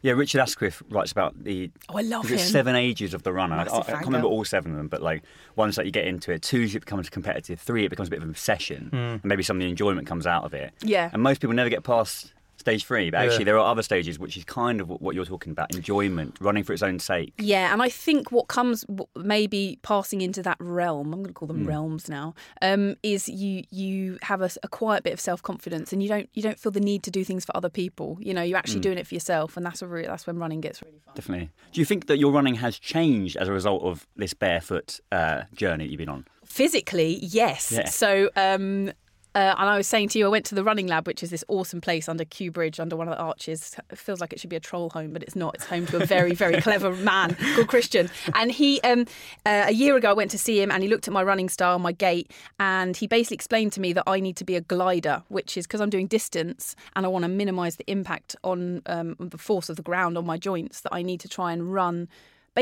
Yeah, 0.04 0.14
Richard 0.14 0.42
Askwith 0.42 0.84
writes 0.92 1.12
about 1.12 1.44
the 1.44 1.72
Oh, 1.90 1.98
I 1.98 2.02
love 2.02 2.30
him. 2.30 2.38
seven 2.38 2.76
ages 2.76 3.16
of 3.16 3.24
the 3.24 3.34
runner. 3.34 3.56
I, 3.56 3.64
I 3.64 3.66
can't 3.82 4.06
remember 4.06 4.28
all 4.28 4.46
seven 4.46 4.72
of 4.72 4.78
them, 4.78 4.88
but 4.88 5.02
like 5.02 5.24
one's 5.56 5.76
that 5.76 5.86
you 5.88 5.92
get 5.92 6.06
into 6.06 6.32
it, 6.32 6.44
two 6.44 6.62
it 6.62 6.72
becomes 6.82 7.10
competitive, 7.10 7.60
three 7.60 7.84
it 7.84 7.90
becomes 7.90 8.08
a 8.08 8.12
bit 8.12 8.18
of 8.18 8.24
an 8.24 8.30
obsession, 8.30 8.90
and 8.94 9.26
maybe 9.26 9.42
some 9.42 9.58
of 9.58 9.62
the 9.64 9.70
enjoyment 9.70 10.06
comes 10.08 10.28
out 10.28 10.44
of 10.44 10.54
it. 10.54 10.72
Yeah. 10.84 11.10
And 11.12 11.24
most 11.24 11.42
people 11.42 11.56
never 11.56 11.70
get 11.70 11.84
past 11.84 12.32
stage 12.68 12.84
three, 12.86 13.10
but 13.10 13.18
Yeah. 13.20 13.26
actually 13.28 13.46
there 13.46 13.58
are 13.58 13.70
other 13.72 13.82
stages 13.84 14.20
which 14.20 14.36
is 14.38 14.44
kind 14.44 14.82
of 14.82 14.90
what 14.90 15.02
what 15.02 15.16
you're 15.16 15.26
talking 15.36 15.52
about, 15.52 15.74
enjoyment, 15.76 16.36
running 16.48 16.64
for 16.64 16.74
its 16.74 16.84
own 16.84 17.00
sake. 17.00 17.34
Yeah, 17.38 17.72
and 17.74 17.82
I 17.82 17.90
think 17.90 18.32
what 18.32 18.48
comes 18.48 18.86
maybe 19.16 19.80
passing 19.84 20.20
into 20.22 20.42
that 20.44 20.58
realm, 20.60 21.08
I'm 21.14 21.20
going 21.24 21.28
to 21.28 21.34
call 21.34 21.48
them 21.48 21.66
realms 21.66 22.10
now, 22.10 22.34
um, 22.62 22.96
is 23.04 23.30
you 23.30 23.64
you 23.70 24.18
have 24.24 24.42
a 24.42 24.50
quiet 24.82 25.04
bit 25.04 25.14
of 25.14 25.20
self 25.20 25.42
confidence, 25.42 25.94
and 25.94 26.04
you 26.04 26.10
don't 26.10 26.30
you 26.34 26.42
don't 26.44 26.60
feel 26.60 26.72
the 26.72 26.80
need 26.92 27.04
to 27.04 27.12
do 27.12 27.24
things 27.24 27.46
for 27.46 27.56
other 27.56 27.70
people. 27.70 28.18
You 28.20 28.34
know, 28.34 28.42
you're 28.42 28.58
actually 28.58 28.82
doing 28.82 28.98
it 28.98 29.08
for 29.08 29.14
yourself, 29.14 29.56
and 29.58 29.66
that's 29.66 29.82
a 29.82 29.88
re- 29.88 30.06
that's 30.06 30.28
when 30.28 30.38
running 30.38 30.62
gets 30.62 30.82
really 30.82 31.00
fun. 31.06 31.14
Definitely. 31.16 31.50
Do 31.72 31.80
you 31.82 31.86
think 31.86 32.08
that 32.08 32.18
your 32.18 32.32
running 32.32 32.56
has 32.56 32.78
changed 32.80 33.38
as 33.38 33.48
a 33.48 33.54
result 33.54 33.84
of 33.84 34.08
this 34.16 34.34
barefoot 34.34 35.00
uh, 35.12 35.44
journey 35.54 35.86
that 35.86 35.92
you've 35.92 36.00
been 36.06 36.10
on? 36.10 36.26
Physically, 36.46 37.20
yes. 37.22 37.72
Yeah. 37.72 37.86
So. 37.90 38.30
Um, 38.36 38.92
uh, 39.36 39.56
and 39.58 39.70
I 39.70 39.78
was 39.78 39.88
saying 39.88 40.10
to 40.10 40.20
you, 40.20 40.26
I 40.26 40.30
went 40.30 40.46
to 40.46 40.56
the 40.56 40.64
Running 40.64 40.88
Lab, 40.88 41.06
which 41.06 41.22
is 41.22 41.30
this 41.30 41.44
awesome 41.48 41.80
place 41.82 42.10
under 42.10 42.26
Kew 42.26 42.52
Bridge, 42.52 42.80
under 42.80 42.96
one 42.96 43.08
of 43.08 43.16
the 43.16 43.22
arches. 43.22 43.76
It 43.92 43.98
feels 43.98 44.20
like 44.20 44.34
it 44.34 44.40
should 44.40 44.50
be 44.50 44.56
a 44.56 44.60
troll 44.60 44.90
home, 44.90 45.14
but 45.14 45.22
it's 45.22 45.36
not. 45.36 45.56
It's 45.56 45.66
home 45.66 45.86
to 45.88 46.02
a 46.02 46.06
very, 46.06 46.34
very 46.34 46.60
clever 46.62 46.92
man 46.96 47.36
called 47.56 47.68
Christian. 47.68 48.10
And 48.34 48.52
he, 48.52 48.82
um, 48.82 49.06
uh, 49.46 49.66
a 49.68 49.74
year 49.74 49.96
ago, 49.96 50.10
I 50.10 50.14
went 50.14 50.32
to 50.32 50.38
see 50.38 50.62
him, 50.62 50.72
and 50.72 50.82
he 50.82 50.90
looked 50.90 51.08
at 51.08 51.14
my 51.14 51.24
running 51.24 51.50
style, 51.50 51.78
my 51.78 51.92
gait, 51.92 52.32
and 52.60 52.98
he 52.98 53.06
basically 53.06 53.36
explained 53.36 53.74
to 53.74 53.82
me 53.82 53.94
that 53.94 54.04
I 54.08 54.20
need 54.20 54.38
to 54.38 54.44
be 54.44 54.56
a 54.56 54.62
glider, 54.62 55.24
which 55.28 55.58
is 55.58 55.68
because 55.68 55.82
I'm 55.82 55.90
doing 55.90 56.08
distance 56.08 56.76
and 56.96 57.06
I 57.06 57.10
want 57.10 57.24
to 57.24 57.30
minimise 57.30 57.76
the 57.76 57.90
impact 57.90 58.36
on 58.44 58.82
um, 58.88 59.16
the 59.20 59.38
force 59.38 59.70
of 59.70 59.76
the 59.76 59.84
ground 59.84 60.18
on 60.18 60.26
my 60.26 60.38
joints. 60.38 60.82
That 60.82 60.94
I 60.94 61.02
need 61.02 61.20
to 61.22 61.28
try 61.28 61.52
and 61.52 61.74
run. 61.74 62.08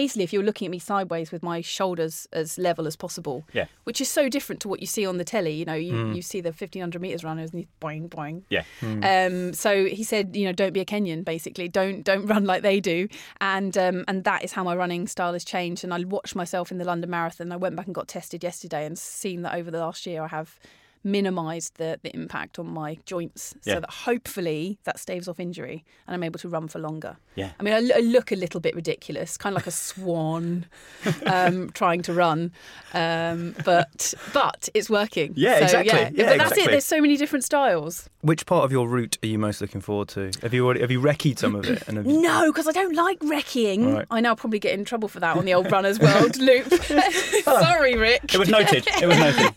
Basically, 0.01 0.25
if 0.25 0.33
you're 0.33 0.43
looking 0.43 0.65
at 0.65 0.71
me 0.71 0.79
sideways 0.79 1.31
with 1.31 1.41
my 1.41 1.61
shoulders 1.61 2.27
as 2.33 2.57
level 2.57 2.85
as 2.85 2.97
possible, 2.97 3.45
Yeah. 3.53 3.67
which 3.85 4.01
is 4.01 4.09
so 4.09 4.27
different 4.27 4.59
to 4.63 4.67
what 4.67 4.81
you 4.81 4.87
see 4.87 5.05
on 5.05 5.17
the 5.17 5.23
telly. 5.23 5.53
You 5.53 5.63
know, 5.63 5.73
you, 5.73 6.11
you 6.13 6.21
see 6.21 6.41
the 6.41 6.49
1500 6.49 7.01
meters 7.01 7.23
runners 7.23 7.51
and 7.51 7.59
he's 7.61 7.67
boing 7.81 8.09
boing. 8.09 8.41
Yeah. 8.49 8.63
Um, 8.83 9.53
so 9.53 9.85
he 9.85 10.03
said, 10.03 10.35
you 10.35 10.45
know, 10.45 10.51
don't 10.51 10.73
be 10.73 10.81
a 10.81 10.85
Kenyan. 10.85 11.23
Basically, 11.23 11.67
don't 11.69 12.03
don't 12.03 12.25
run 12.33 12.43
like 12.43 12.61
they 12.61 12.81
do. 12.81 13.07
And 13.39 13.77
um, 13.77 14.03
and 14.09 14.25
that 14.25 14.43
is 14.43 14.51
how 14.51 14.63
my 14.65 14.75
running 14.75 15.07
style 15.07 15.31
has 15.33 15.45
changed. 15.45 15.83
And 15.85 15.93
I 15.93 16.03
watched 16.03 16.35
myself 16.35 16.71
in 16.71 16.77
the 16.77 16.85
London 16.85 17.09
Marathon. 17.09 17.51
I 17.53 17.55
went 17.55 17.77
back 17.77 17.85
and 17.85 17.95
got 17.95 18.09
tested 18.09 18.43
yesterday 18.43 18.85
and 18.85 18.99
seen 18.99 19.43
that 19.43 19.55
over 19.55 19.71
the 19.71 19.79
last 19.79 20.05
year 20.05 20.23
I 20.23 20.27
have 20.27 20.59
minimise 21.05 21.69
the, 21.75 21.99
the 22.03 22.13
impact 22.13 22.59
on 22.59 22.67
my 22.67 22.97
joints 23.05 23.53
Yeah. 23.63 23.75
so 23.75 23.79
that 23.81 23.89
hopefully 23.91 24.79
that 24.83 24.99
staves 24.99 25.27
off 25.27 25.39
injury 25.39 25.85
and 26.07 26.15
I'm 26.15 26.23
able 26.23 26.39
to 26.39 26.49
run 26.49 26.67
for 26.67 26.79
longer. 26.79 27.15
Yeah. 27.35 27.51
I 27.59 27.63
mean, 27.63 27.73
I, 27.73 27.97
I 27.97 27.99
look 27.99 28.31
a 28.31 28.35
little 28.35 28.59
bit 28.59 28.75
ridiculous, 28.75 29.37
kind 29.37 29.53
of 29.55 29.61
like 29.61 29.67
a 29.67 29.71
swan 29.71 30.65
um, 31.27 31.69
trying 31.73 32.01
to 32.03 32.13
run, 32.13 32.51
um, 32.93 33.55
but 33.63 34.13
but 34.33 34.67
it's 34.73 34.89
working. 34.89 35.33
Yeah, 35.35 35.59
So, 35.59 35.79
exactly. 35.79 35.91
Yeah, 35.99 35.99
Yeah, 35.99 36.09
but 36.09 36.15
that's 36.15 36.51
exactly. 36.51 36.63
it. 36.63 36.71
There's 36.71 36.85
so 36.85 36.99
many 37.01 37.17
different 37.17 37.45
styles. 37.45 38.09
Which 38.21 38.45
part 38.47 38.65
of 38.65 38.71
your 38.71 38.87
route 38.87 39.17
are 39.21 39.27
you 39.27 39.37
most 39.37 39.61
looking 39.61 39.81
forward 39.81 40.07
to? 40.09 40.31
Have 40.41 40.53
you 40.53 40.65
already 40.65 40.81
have 40.81 40.89
you 40.91 40.99
recceed 40.99 41.37
some 41.37 41.53
of 41.55 41.65
it? 41.69 41.87
And 41.87 41.97
have 41.97 42.07
you, 42.07 42.19
No, 42.21 42.51
because 42.51 42.67
I 42.67 42.71
don't 42.71 42.95
like 42.95 43.19
wrecking. 43.21 43.93
Right. 43.93 44.05
I 44.09 44.21
know 44.21 44.29
I'll 44.29 44.35
probably 44.35 44.59
get 44.59 44.73
in 44.73 44.83
trouble 44.85 45.07
for 45.07 45.19
that 45.19 45.37
on 45.37 45.45
the 45.45 45.53
old 45.53 45.71
Runners 45.71 45.99
World 45.99 46.37
loop. 46.37 46.65
Sorry, 47.43 47.95
Rick. 47.95 48.33
It 48.33 48.39
was 48.39 48.49
noted. 48.49 48.87
It 48.87 49.05
was 49.07 49.17
noted. 49.19 49.53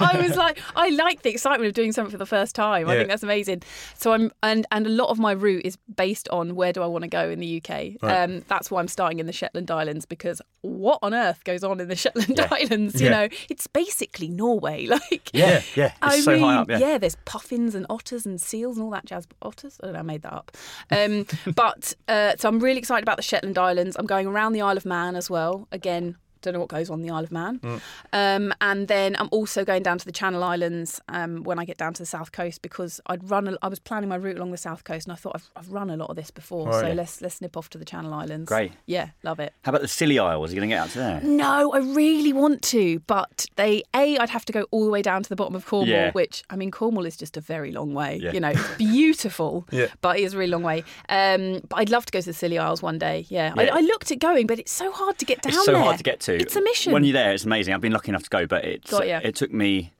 I 0.00 0.20
was 0.20 0.36
like, 0.36 0.60
I 0.76 0.88
like 0.90 1.22
the 1.22 1.30
excitement 1.30 1.68
of 1.68 1.74
doing 1.74 1.92
something 1.92 2.10
for 2.12 2.18
the 2.18 2.26
first 2.26 2.54
time. 2.54 2.88
I 2.88 2.96
think 2.96 3.08
that's 3.08 3.22
amazing. 3.22 3.62
So 3.94 4.12
I'm, 4.12 4.30
and 4.42 4.66
and 4.70 4.86
a 4.86 4.90
lot 4.90 5.08
of 5.10 5.18
my 5.18 5.32
route 5.32 5.62
is 5.64 5.76
based 5.96 6.28
on 6.30 6.54
where 6.54 6.72
do 6.72 6.82
I 6.82 6.86
want 6.86 7.02
to 7.02 7.08
go 7.08 7.28
in 7.30 7.40
the 7.40 7.56
UK. 7.62 7.70
Right. 8.02 8.22
Um, 8.22 8.44
that's 8.48 8.70
why 8.70 8.80
I'm 8.80 8.88
starting 8.88 9.18
in 9.18 9.26
the 9.26 9.32
Shetland 9.32 9.70
Islands 9.70 10.06
because 10.06 10.40
what 10.62 10.98
on 11.02 11.14
earth 11.14 11.44
goes 11.44 11.62
on 11.64 11.80
in 11.80 11.88
the 11.88 11.96
Shetland 11.96 12.36
Yeah. 12.38 12.48
Islands? 12.50 13.00
You 13.00 13.08
Yeah. 13.08 13.20
know, 13.26 13.28
it's 13.50 13.66
basically 13.66 14.28
Norway. 14.28 14.86
Like, 14.98 15.30
Yeah, 15.32 15.62
yeah. 15.76 15.86
It's 15.86 15.94
I 16.02 16.20
so 16.20 16.32
mean, 16.32 16.42
high 16.42 16.56
up. 16.56 16.68
Yeah. 16.70 16.98
there's 16.98 17.16
puffins 17.24 17.74
and 17.74 17.86
otters 17.90 18.26
and 18.26 18.40
seals 18.40 18.76
and 18.76 18.84
all 18.84 18.90
that 18.90 19.04
jazz. 19.04 19.26
Otters? 19.42 19.78
I 19.82 19.86
don't 19.86 19.92
know, 19.94 20.00
I 20.00 20.02
made 20.02 20.22
that 20.22 20.32
up. 20.32 20.56
Um, 20.90 21.26
but 21.54 21.94
uh, 22.08 22.34
so 22.38 22.48
I'm 22.48 22.58
really 22.60 22.78
excited 22.78 23.02
about 23.04 23.16
the 23.16 23.22
Shetland 23.22 23.58
Islands. 23.58 23.96
I'm 23.98 24.06
going 24.06 24.26
around 24.26 24.52
the 24.52 24.62
Isle 24.62 24.76
of 24.76 24.84
Man 24.86 25.14
as 25.16 25.28
well. 25.30 25.68
Again, 25.72 26.16
don't 26.42 26.54
know 26.54 26.60
what 26.60 26.68
goes 26.68 26.90
on 26.90 27.02
the 27.02 27.10
Isle 27.10 27.24
of 27.24 27.32
Man. 27.32 27.58
Mm. 27.60 27.80
Um, 28.12 28.54
and 28.60 28.88
then 28.88 29.16
I'm 29.18 29.28
also 29.32 29.64
going 29.64 29.82
down 29.82 29.98
to 29.98 30.04
the 30.04 30.12
Channel 30.12 30.42
Islands 30.44 31.00
um, 31.08 31.42
when 31.44 31.58
I 31.58 31.64
get 31.64 31.76
down 31.78 31.94
to 31.94 32.02
the 32.02 32.06
south 32.06 32.32
coast 32.32 32.62
because 32.62 33.00
I'd 33.06 33.28
run. 33.30 33.48
A, 33.48 33.56
I 33.62 33.68
was 33.68 33.78
planning 33.78 34.08
my 34.08 34.16
route 34.16 34.36
along 34.36 34.50
the 34.50 34.56
south 34.56 34.84
coast, 34.84 35.06
and 35.06 35.12
I 35.12 35.16
thought 35.16 35.32
I've, 35.34 35.50
I've 35.56 35.70
run 35.70 35.90
a 35.90 35.96
lot 35.96 36.10
of 36.10 36.16
this 36.16 36.30
before, 36.30 36.72
so 36.72 36.92
let's 36.92 37.20
let's 37.20 37.40
nip 37.40 37.56
off 37.56 37.68
to 37.70 37.78
the 37.78 37.84
Channel 37.84 38.12
Islands. 38.14 38.48
Great. 38.48 38.72
Yeah, 38.86 39.10
love 39.22 39.40
it. 39.40 39.52
How 39.62 39.70
about 39.70 39.82
the 39.82 39.88
Scilly 39.88 40.18
Isles? 40.18 40.50
Are 40.50 40.54
you 40.54 40.60
going 40.60 40.68
to 40.70 40.74
get 40.74 40.82
out 40.82 40.90
to 40.90 40.98
there? 40.98 41.20
No, 41.22 41.72
I 41.72 41.78
really 41.78 42.32
want 42.32 42.62
to, 42.62 43.00
but 43.00 43.46
they 43.56 43.82
a 43.94 44.18
I'd 44.18 44.30
have 44.30 44.44
to 44.46 44.52
go 44.52 44.66
all 44.70 44.84
the 44.84 44.90
way 44.90 45.02
down 45.02 45.22
to 45.22 45.28
the 45.28 45.36
bottom 45.36 45.54
of 45.54 45.66
Cornwall, 45.66 45.88
Yeah. 45.94 46.12
which 46.12 46.44
I 46.50 46.56
mean 46.56 46.70
Cornwall 46.70 47.06
is 47.06 47.16
just 47.16 47.36
a 47.36 47.40
very 47.40 47.72
long 47.72 47.94
way. 47.94 48.18
Yeah. 48.22 48.32
You 48.32 48.40
know, 48.40 48.48
it's 48.50 48.76
beautiful, 48.76 49.66
Yeah. 49.72 49.86
but 50.00 50.18
it 50.18 50.22
is 50.24 50.34
a 50.34 50.38
really 50.38 50.50
long 50.50 50.62
way. 50.62 50.84
Um, 51.08 51.60
but 51.68 51.76
I'd 51.76 51.90
love 51.90 52.06
to 52.06 52.12
go 52.12 52.20
to 52.20 52.26
the 52.26 52.32
Scilly 52.32 52.58
Isles 52.58 52.82
one 52.82 52.98
day. 52.98 53.26
Yeah, 53.28 53.52
Yeah. 53.56 53.72
I, 53.74 53.78
I 53.78 53.80
looked 53.80 54.10
at 54.10 54.18
going, 54.18 54.46
but 54.46 54.58
it's 54.58 54.72
so 54.72 54.90
hard 54.92 55.18
to 55.18 55.24
get 55.24 55.42
down 55.42 55.52
It's 55.54 55.64
so 55.64 55.72
there. 55.72 55.82
hard 55.82 55.98
to 55.98 56.02
get 56.04 56.20
to. 56.20 56.27
It's 56.36 56.56
a 56.56 56.60
mission. 56.62 56.92
When 56.92 57.04
you're 57.04 57.12
there, 57.14 57.32
it's 57.32 57.44
amazing. 57.44 57.74
I've 57.74 57.80
been 57.80 57.92
lucky 57.92 58.10
enough 58.10 58.24
to 58.24 58.30
go, 58.30 58.46
but 58.46 58.64
it's 58.64 58.90
Got 58.90 59.06
ya. 59.08 59.20
it 59.22 59.34
took 59.34 59.52
me 59.52 59.92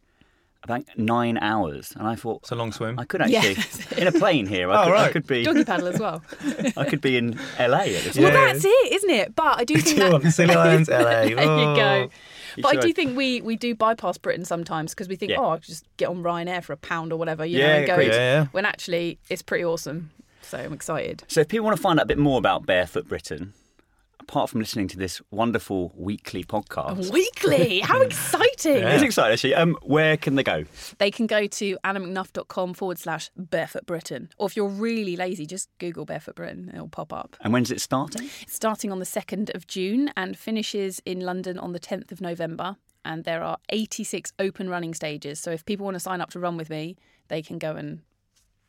about 0.64 0.82
nine 0.96 1.38
hours, 1.38 1.92
and 1.96 2.06
I 2.06 2.14
thought 2.16 2.40
it's 2.42 2.50
a 2.50 2.54
long 2.56 2.72
swim. 2.72 2.98
I 2.98 3.04
could 3.04 3.22
Yeah. 3.28 3.38
actually 3.40 4.02
in 4.02 4.06
a 4.08 4.12
plane 4.12 4.46
here. 4.46 4.70
I, 4.70 4.82
Oh, 4.82 4.84
could, 4.86 4.92
I 4.92 5.02
right. 5.02 5.12
could 5.12 5.26
be 5.26 5.44
Doggy 5.44 5.64
paddle 5.64 5.86
as 5.88 6.00
well. 6.00 6.22
I 6.76 6.84
could 6.84 7.00
be 7.00 7.16
in 7.16 7.38
LA 7.58 7.78
at 7.78 8.02
this 8.04 8.16
Well, 8.18 8.30
point. 8.32 8.52
That's 8.52 8.64
it, 8.64 8.92
isn't 8.92 9.10
it? 9.10 9.36
But 9.36 9.58
I 9.60 9.64
do 9.64 9.74
think 9.78 9.84
Do 9.86 9.90
you 9.92 9.98
that. 10.00 10.12
want 10.12 10.32
Scilly 10.32 10.54
Islands, 10.56 10.88
LA? 10.88 11.04
there 11.04 11.28
you 11.28 11.36
go. 11.36 11.42
Oh. 11.44 12.10
You 12.56 12.62
But 12.64 12.76
I 12.76 12.80
do 12.80 12.92
think 12.92 13.16
we, 13.16 13.40
we 13.40 13.54
do 13.54 13.74
bypass 13.76 14.18
Britain 14.18 14.44
sometimes 14.44 14.92
because 14.92 15.08
we 15.08 15.14
think, 15.14 15.30
Yeah. 15.30 15.38
oh, 15.38 15.50
I'll 15.50 15.58
just 15.58 15.84
get 15.96 16.08
on 16.08 16.24
Ryanair 16.24 16.62
for 16.64 16.72
a 16.72 16.76
pound 16.76 17.12
or 17.12 17.16
whatever, 17.18 17.46
you 17.46 17.58
know, 17.60 17.66
Yeah, 17.66 17.74
and 17.76 17.86
go. 17.86 17.92
agreed. 17.94 18.08
Yeah, 18.08 18.14
yeah. 18.40 18.46
When 18.50 18.64
actually, 18.64 19.18
it's 19.30 19.42
pretty 19.42 19.64
awesome. 19.64 20.10
So 20.42 20.58
I'm 20.58 20.72
excited. 20.72 21.22
So 21.28 21.42
if 21.42 21.48
people 21.48 21.66
want 21.66 21.76
to 21.76 21.82
find 21.82 22.00
out 22.00 22.04
a 22.04 22.08
bit 22.08 22.18
more 22.18 22.38
about 22.38 22.66
Barefoot 22.66 23.06
Britain, 23.06 23.52
apart 24.28 24.50
from 24.50 24.60
listening 24.60 24.86
to 24.86 24.98
this 24.98 25.22
wonderful 25.30 25.90
weekly 25.96 26.44
podcast, 26.44 27.10
Weekly, 27.10 27.80
how 27.84 28.02
exciting! 28.02 28.76
it's 28.76 29.02
exciting 29.02 29.32
actually. 29.32 29.54
Um, 29.54 29.74
where 29.82 30.18
can 30.18 30.34
they 30.34 30.42
go? 30.42 30.64
They 30.98 31.10
can 31.10 31.26
go 31.26 31.46
to 31.46 31.78
annamcnuff.com 31.82 32.74
forward 32.74 32.98
slash 32.98 33.30
barefoot 33.38 33.86
Britain. 33.86 34.28
Or 34.36 34.46
if 34.46 34.54
you're 34.54 34.68
really 34.68 35.16
lazy, 35.16 35.46
just 35.46 35.70
Google 35.78 36.04
barefoot 36.04 36.34
Britain, 36.34 36.70
it'll 36.74 36.88
pop 36.88 37.10
up. 37.10 37.38
And 37.40 37.54
when's 37.54 37.70
it 37.70 37.80
starting? 37.80 38.28
It's 38.42 38.54
starting 38.54 38.92
on 38.92 38.98
the 38.98 39.06
2nd 39.06 39.54
of 39.54 39.66
June 39.66 40.10
and 40.14 40.36
finishes 40.36 41.00
in 41.06 41.20
London 41.20 41.58
on 41.58 41.72
the 41.72 41.80
10th 41.80 42.12
of 42.12 42.20
November. 42.20 42.76
And 43.06 43.24
there 43.24 43.42
are 43.42 43.56
86 43.70 44.34
open 44.38 44.68
running 44.68 44.92
stages. 44.92 45.40
So 45.40 45.52
if 45.52 45.64
people 45.64 45.84
want 45.84 45.94
to 45.94 46.00
sign 46.00 46.20
up 46.20 46.28
to 46.30 46.38
run 46.38 46.58
with 46.58 46.68
me, 46.68 46.96
they 47.28 47.40
can 47.40 47.58
go 47.58 47.76
and 47.76 48.00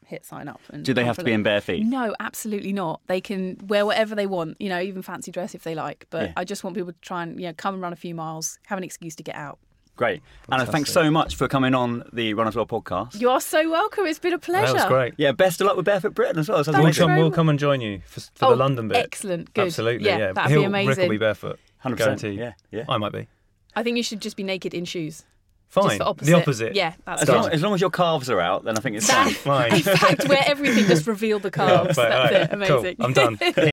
hit 0.10 0.26
sign 0.26 0.48
up. 0.48 0.60
And 0.70 0.84
Do 0.84 0.94
they 0.94 1.06
have 1.06 1.16
for 1.16 1.22
to 1.22 1.26
be 1.26 1.32
in 1.32 1.44
bare 1.44 1.62
feet? 1.62 1.86
No, 1.86 2.14
absolutely 2.20 2.74
not. 2.74 3.02
They 3.08 3.22
can 3.22 3.58
wear 3.68 3.86
whatever 3.86 4.16
they 4.16 4.28
want, 4.28 4.58
you 4.60 4.68
know, 4.70 4.80
even 4.82 5.02
fancy 5.02 5.32
dress 5.32 5.56
if 5.56 5.64
they 5.64 5.76
like. 5.76 6.06
But 6.10 6.24
Yeah. 6.28 6.34
I 6.36 6.44
just 6.44 6.64
want 6.64 6.76
people 6.76 6.92
to 6.92 7.00
try 7.00 7.24
and, 7.24 7.40
you 7.40 7.48
know, 7.48 7.54
come 7.56 7.76
and 7.76 7.82
run 7.84 7.94
a 7.94 7.98
few 7.98 8.14
miles, 8.16 8.60
have 8.68 8.78
an 8.78 8.84
excuse 8.84 9.16
to 9.16 9.24
get 9.24 9.36
out. 9.36 9.60
Great. 9.96 10.22
Anna, 10.50 10.66
thanks 10.66 10.92
so 10.94 11.12
much 11.12 11.36
for 11.36 11.50
coming 11.50 11.76
on 11.76 12.04
the 12.14 12.34
Runners 12.34 12.56
World 12.56 12.70
podcast. 12.70 13.20
You 13.20 13.30
are 13.32 13.42
so 13.42 13.70
welcome. 13.70 14.06
It's 14.06 14.18
been 14.18 14.32
a 14.34 14.40
pleasure. 14.40 14.68
That 14.68 14.74
was 14.74 14.86
great. 14.86 15.14
Yeah, 15.18 15.34
best 15.34 15.60
of 15.60 15.68
luck 15.68 15.76
with 15.76 15.86
Barefoot 15.86 16.14
Britain 16.16 16.40
as 16.40 16.48
well. 16.48 16.64
Sounds 16.64 16.78
Thanks 16.78 16.98
We'll 16.98 17.08
come, 17.10 17.18
we'll 17.18 17.32
come 17.32 17.50
and 17.50 17.60
join 17.60 17.82
you 17.82 18.00
for, 18.06 18.22
for 18.22 18.46
Oh, 18.46 18.50
the 18.52 18.56
London 18.56 18.88
bit. 18.88 18.96
excellent. 18.98 19.54
Good. 19.54 19.66
Absolutely, 19.68 20.08
Yeah, 20.08 20.18
yeah. 20.18 20.32
that'd 20.32 20.48
be 20.48 20.54
He'll- 20.54 20.62
Rick 20.72 20.84
amazing. 20.86 21.04
will 21.04 21.10
be 21.10 21.18
barefoot. 21.18 21.60
100%, 21.84 21.98
Guaranteed. 21.98 22.40
yeah, 22.40 22.54
yeah. 22.72 22.86
I 22.88 22.98
might 22.98 23.12
be. 23.12 23.28
I 23.76 23.84
think 23.84 23.98
you 23.98 24.04
should 24.04 24.22
just 24.22 24.38
be 24.38 24.44
naked 24.44 24.74
in 24.74 24.86
shoes. 24.86 25.26
Fine. 25.70 25.84
Just 25.86 25.98
the 26.00 26.06
opposite. 26.06 26.32
The 26.32 26.38
opposite. 26.42 26.76
Yeah, 26.76 26.94
that's 27.06 27.22
As 27.24 27.30
long, 27.30 27.50
as 27.50 27.62
long 27.62 27.74
as 27.76 27.82
your 27.82 27.90
calves 27.92 28.30
are 28.30 28.40
out, 28.42 28.64
then 28.66 28.76
I 28.78 28.82
think 28.82 28.98
it's 28.98 29.08
That- 29.08 29.32
fine. 29.34 29.70
Fine. 29.70 29.74
In 29.76 29.82
fact, 29.84 30.28
where 30.28 30.44
everything 30.46 30.86
just 30.86 31.06
revealed 31.08 31.44
the 31.44 31.52
calves. 31.60 31.96
Fine, 31.96 32.10
That's 32.10 32.34
alright, 32.34 32.34
it. 32.34 32.54
Amazing. 32.54 32.96
Cool. 32.98 33.06
I'm 33.06 33.14
done. 33.14 33.40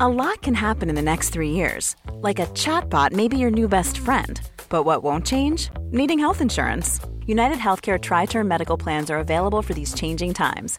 A 0.00 0.08
lot 0.08 0.42
can 0.42 0.54
happen 0.54 0.88
in 0.88 0.96
the 0.96 1.02
next 1.02 1.30
three 1.30 1.50
years. 1.50 1.94
Like 2.14 2.40
a 2.40 2.46
chatbot 2.46 3.12
may 3.12 3.28
be 3.28 3.38
your 3.38 3.50
new 3.52 3.68
best 3.68 3.96
friend. 3.98 4.40
But 4.68 4.82
what 4.82 5.04
won't 5.04 5.24
change? 5.26 5.68
Needing 5.92 6.18
health 6.18 6.40
insurance. 6.40 7.00
United 7.26 7.58
Healthcare 7.58 8.00
Tri 8.00 8.26
Term 8.26 8.48
Medical 8.48 8.76
Plans 8.76 9.08
are 9.10 9.18
available 9.18 9.62
for 9.62 9.72
these 9.72 9.94
changing 9.94 10.34
times. 10.34 10.78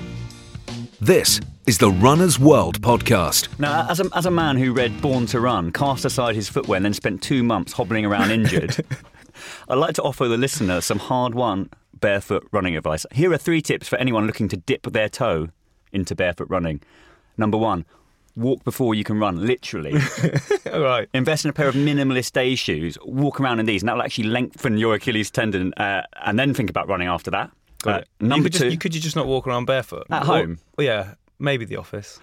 This 1.01 1.41
is 1.65 1.79
the 1.79 1.89
Runner's 1.89 2.37
World 2.37 2.79
podcast. 2.79 3.47
Now, 3.59 3.87
as 3.89 3.99
a, 3.99 4.07
as 4.13 4.27
a 4.27 4.31
man 4.31 4.55
who 4.55 4.71
read 4.71 5.01
Born 5.01 5.25
to 5.27 5.39
Run, 5.39 5.71
cast 5.71 6.05
aside 6.05 6.35
his 6.35 6.47
footwear, 6.47 6.77
and 6.77 6.85
then 6.85 6.93
spent 6.93 7.23
two 7.23 7.41
months 7.41 7.73
hobbling 7.73 8.05
around 8.05 8.29
injured, 8.31 8.85
I'd 9.67 9.79
like 9.79 9.95
to 9.95 10.03
offer 10.03 10.27
the 10.27 10.37
listener 10.37 10.79
some 10.79 10.99
hard 10.99 11.33
won 11.33 11.71
barefoot 11.99 12.47
running 12.51 12.77
advice. 12.77 13.07
Here 13.13 13.33
are 13.33 13.37
three 13.39 13.63
tips 13.63 13.87
for 13.87 13.95
anyone 13.95 14.27
looking 14.27 14.47
to 14.49 14.57
dip 14.57 14.83
their 14.83 15.09
toe 15.09 15.47
into 15.91 16.13
barefoot 16.13 16.51
running. 16.51 16.81
Number 17.35 17.57
one, 17.57 17.83
walk 18.35 18.63
before 18.63 18.93
you 18.93 19.03
can 19.03 19.17
run, 19.17 19.43
literally. 19.43 19.95
All 20.71 20.81
right. 20.81 21.09
Invest 21.15 21.45
in 21.45 21.49
a 21.49 21.53
pair 21.53 21.67
of 21.67 21.73
minimalist 21.73 22.33
day 22.33 22.53
shoes, 22.53 22.95
walk 23.03 23.39
around 23.41 23.59
in 23.59 23.65
these, 23.65 23.81
and 23.81 23.89
that 23.89 23.95
will 23.95 24.03
actually 24.03 24.27
lengthen 24.27 24.77
your 24.77 24.93
Achilles 24.93 25.31
tendon, 25.31 25.73
uh, 25.77 26.03
and 26.23 26.37
then 26.37 26.53
think 26.53 26.69
about 26.69 26.87
running 26.87 27.07
after 27.07 27.31
that. 27.31 27.49
Got 27.83 27.93
Uh, 27.95 27.97
it. 27.99 28.07
You 28.19 28.27
number 28.27 28.43
could 28.45 28.53
just- 28.53 28.63
two, 28.63 28.69
you 28.69 28.77
could 28.77 28.93
you 28.95 29.01
just 29.01 29.15
not 29.15 29.27
walk 29.27 29.47
around 29.47 29.65
barefoot 29.65 30.05
At 30.09 30.23
home? 30.23 30.59
well, 30.77 30.85
yeah, 30.85 31.13
maybe 31.39 31.65
the 31.65 31.77
office. 31.77 32.19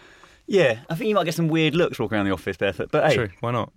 yeah, 0.47 0.81
I 0.89 0.95
think 0.95 1.09
you 1.09 1.15
might 1.15 1.25
get 1.25 1.35
some 1.35 1.49
weird 1.49 1.75
looks 1.75 1.99
walking 1.99 2.17
around 2.17 2.27
the 2.27 2.33
office 2.33 2.57
barefoot. 2.57 2.91
But 2.93 3.09
hey, 3.09 3.15
True. 3.17 3.29
Why 3.41 3.51
not? 3.51 3.73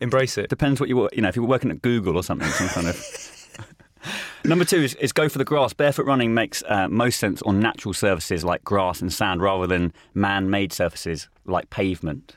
Embrace 0.00 0.36
it. 0.38 0.48
depends 0.50 0.78
what 0.80 0.88
you 0.88 0.96
were. 0.96 1.08
You 1.14 1.22
know, 1.22 1.28
if 1.28 1.36
you 1.36 1.42
were 1.42 1.48
working 1.48 1.70
at 1.70 1.80
Google 1.82 2.16
or 2.16 2.22
something, 2.22 2.48
some 2.48 2.68
kind 2.68 2.86
of. 2.88 3.02
Number 4.44 4.64
two 4.64 4.76
is, 4.82 4.94
is 4.96 5.12
go 5.12 5.28
for 5.28 5.38
the 5.38 5.44
grass. 5.44 5.72
Barefoot 5.72 6.06
running 6.06 6.32
makes 6.32 6.62
uh, 6.68 6.86
most 6.88 7.18
sense 7.18 7.42
on 7.42 7.58
natural 7.58 7.92
surfaces 7.92 8.44
like 8.44 8.62
grass 8.62 9.00
and 9.00 9.12
sand 9.12 9.42
rather 9.42 9.66
than 9.66 9.92
man 10.14 10.48
made 10.48 10.72
surfaces 10.72 11.28
like 11.44 11.68
pavement. 11.70 12.36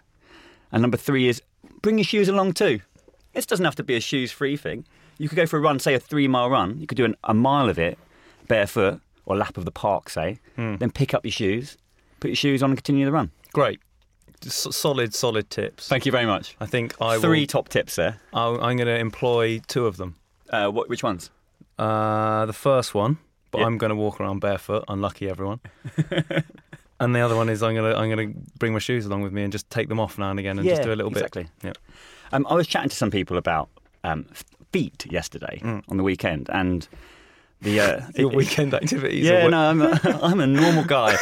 And 0.72 0.82
number 0.82 0.98
three 0.98 1.28
is 1.28 1.42
bring 1.84 1.98
your 2.00 2.06
shoes 2.06 2.28
along 2.28 2.54
too. 2.54 2.80
This 3.34 3.46
doesn't 3.46 3.66
have 3.66 3.76
to 3.76 3.84
be 3.84 3.96
a 3.96 4.00
shoes 4.00 4.32
free 4.32 4.58
thing. 4.58 4.86
You 5.20 5.30
could 5.30 5.36
go 5.36 5.46
for 5.46 5.58
a 5.58 5.62
run, 5.62 5.78
say 5.80 5.94
a 5.94 6.00
three 6.00 6.28
mile 6.28 6.50
run. 6.50 6.80
You 6.80 6.88
could 6.88 6.96
do 6.98 7.06
an, 7.06 7.16
a 7.26 7.34
mile 7.36 7.70
of 7.70 7.78
it 7.78 8.00
barefoot 8.50 9.00
or 9.26 9.38
lap 9.38 9.56
of 9.58 9.64
the 9.64 9.72
park, 9.72 10.10
say. 10.10 10.40
Hmm. 10.58 10.76
Then 10.76 10.92
pick 10.92 11.14
up 11.14 11.24
your 11.24 11.32
shoes, 11.32 11.78
put 12.20 12.28
your 12.28 12.36
shoes 12.36 12.62
on, 12.62 12.72
and 12.72 12.78
continue 12.78 13.06
the 13.06 13.14
run. 13.14 13.32
Great. 13.54 13.80
S- 14.46 14.68
solid, 14.72 15.14
solid 15.14 15.50
tips. 15.50 15.88
Thank 15.88 16.06
you 16.06 16.12
very 16.12 16.26
much. 16.26 16.58
I 16.60 16.66
think 16.66 16.96
I 17.02 17.18
Three 17.20 17.42
will, 17.42 17.48
top 17.48 17.70
tips 17.70 17.96
there. 17.96 18.20
I'll, 18.34 18.56
I'm 18.62 18.76
going 18.76 18.88
to 18.88 18.98
employ 18.98 19.60
two 19.68 19.86
of 19.86 19.96
them. 19.96 20.16
Uh, 20.50 20.68
what, 20.70 20.90
which 20.90 21.04
ones? 21.04 21.30
Uh, 21.78 22.46
the 22.46 22.54
first 22.54 22.94
one, 22.94 23.20
but 23.52 23.60
Yeah. 23.60 23.66
I'm 23.68 23.78
going 23.78 23.90
to 23.90 23.96
walk 23.96 24.20
around 24.20 24.40
barefoot. 24.40 24.84
Unlucky 24.88 25.30
everyone. 25.30 25.60
and 27.00 27.16
the 27.16 27.20
other 27.20 27.36
one 27.36 27.50
is 27.50 27.62
I'm 27.64 27.76
going 27.76 27.94
to 27.94 27.98
I'm 27.98 28.10
going 28.10 28.34
to 28.34 28.40
bring 28.58 28.74
my 28.74 28.80
shoes 28.80 29.06
along 29.06 29.22
with 29.22 29.32
me 29.32 29.44
and 29.44 29.52
just 29.52 29.70
take 29.70 29.88
them 29.90 30.00
off 30.00 30.18
now 30.18 30.32
and 30.32 30.40
again 30.40 30.60
and 30.60 30.68
just 30.68 30.84
do 30.84 30.92
a 30.92 30.96
little 30.96 31.12
exactly. 31.12 31.44
bit. 31.44 31.52
Exactly. 31.70 31.84
Yeah. 32.32 32.36
Um, 32.36 32.46
I 32.50 32.56
was 32.56 32.68
chatting 32.68 32.90
to 32.90 32.96
some 32.96 33.12
people 33.12 33.38
about 33.38 33.70
um, 34.04 34.26
feet 34.72 35.06
yesterday 35.10 35.60
on 35.64 35.98
the 35.98 36.04
weekend, 36.04 36.50
and 36.52 36.88
the 37.62 37.80
uh. 37.80 38.02
Your 38.16 38.30
weekend 38.30 38.74
activities. 38.74 39.26
Yeah, 39.26 39.48
no, 39.48 39.58
I'm 39.70 39.82
a, 39.82 40.00
I'm 40.22 40.40
a 40.40 40.48
normal 40.48 40.84
guy. 40.86 41.18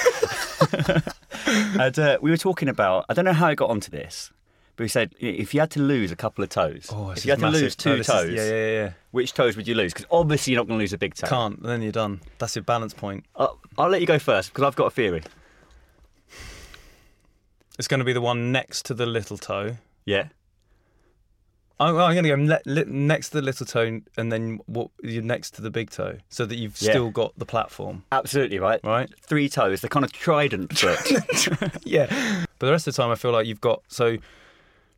and 1.45 1.97
uh, 1.99 2.17
we 2.21 2.29
were 2.31 2.37
talking 2.37 2.69
about. 2.69 3.05
I 3.09 3.13
don't 3.13 3.25
know 3.25 3.33
how 3.33 3.47
I 3.47 3.55
got 3.55 3.69
onto 3.69 3.89
this, 3.91 4.31
but 4.75 4.83
we 4.83 4.87
said 4.87 5.13
if 5.19 5.53
you 5.53 5.59
had 5.59 5.71
to 5.71 5.79
lose 5.81 6.11
a 6.11 6.15
couple 6.15 6.43
of 6.43 6.49
toes, 6.49 6.89
Oh, 6.91 7.11
if 7.11 7.25
you 7.25 7.31
had 7.31 7.39
is 7.39 7.43
to 7.43 7.49
lose 7.49 7.75
two 7.75 7.89
No, 7.89 7.97
this 7.97 8.07
is- 8.09 8.13
toes, 8.13 8.33
yeah, 8.33 8.43
yeah, 8.49 8.67
yeah. 8.83 8.91
which 9.11 9.33
toes 9.33 9.55
would 9.57 9.67
you 9.67 9.75
lose? 9.75 9.93
Because 9.93 10.07
obviously 10.11 10.53
you're 10.53 10.59
not 10.61 10.67
going 10.67 10.77
to 10.79 10.83
lose 10.83 10.93
a 10.93 10.97
big 10.97 11.15
toe. 11.15 11.27
Can't. 11.27 11.61
Then 11.63 11.81
you're 11.81 11.91
done. 11.91 12.21
That's 12.39 12.55
your 12.55 12.63
balance 12.63 12.93
point. 12.93 13.25
I'll, 13.35 13.59
I'll 13.77 13.89
let 13.89 14.01
you 14.01 14.07
go 14.07 14.19
first 14.19 14.51
because 14.53 14.63
I've 14.65 14.75
got 14.75 14.85
a 14.85 14.91
theory. 14.91 15.23
It's 17.79 17.87
going 17.87 17.99
to 17.99 18.05
be 18.05 18.13
the 18.13 18.21
one 18.21 18.51
next 18.51 18.85
to 18.87 18.93
the 18.93 19.05
little 19.05 19.37
toe. 19.37 19.77
Yeah. 20.05 20.29
I'm, 21.79 21.95
I'm 21.97 22.13
going 22.15 22.23
to 22.23 22.47
go 22.47 22.59
le- 22.65 22.85
next 22.85 23.29
to 23.29 23.37
the 23.37 23.41
little 23.43 23.65
toe, 23.65 24.01
and 24.17 24.31
then 24.31 24.59
what? 24.65 24.89
You're 25.03 25.21
next 25.23 25.51
to 25.55 25.61
the 25.61 25.69
big 25.69 25.89
toe, 25.91 26.17
so 26.29 26.45
that 26.45 26.55
you've 26.55 26.81
Yeah. 26.81 26.91
still 26.91 27.11
got 27.11 27.37
the 27.37 27.45
platform. 27.45 28.03
Absolutely 28.11 28.57
right. 28.59 28.79
Right. 28.83 29.09
Three 29.21 29.47
toes, 29.49 29.81
the 29.81 29.89
kind 29.89 30.03
of 30.03 30.11
trident 30.11 30.77
foot. 30.77 30.99
yeah. 31.85 32.45
But 32.59 32.65
the 32.67 32.71
rest 32.71 32.87
of 32.87 32.95
the 32.95 33.01
time, 33.01 33.11
I 33.11 33.15
feel 33.15 33.31
like 33.31 33.45
you've 33.45 33.61
got 33.61 33.83
so 33.87 34.17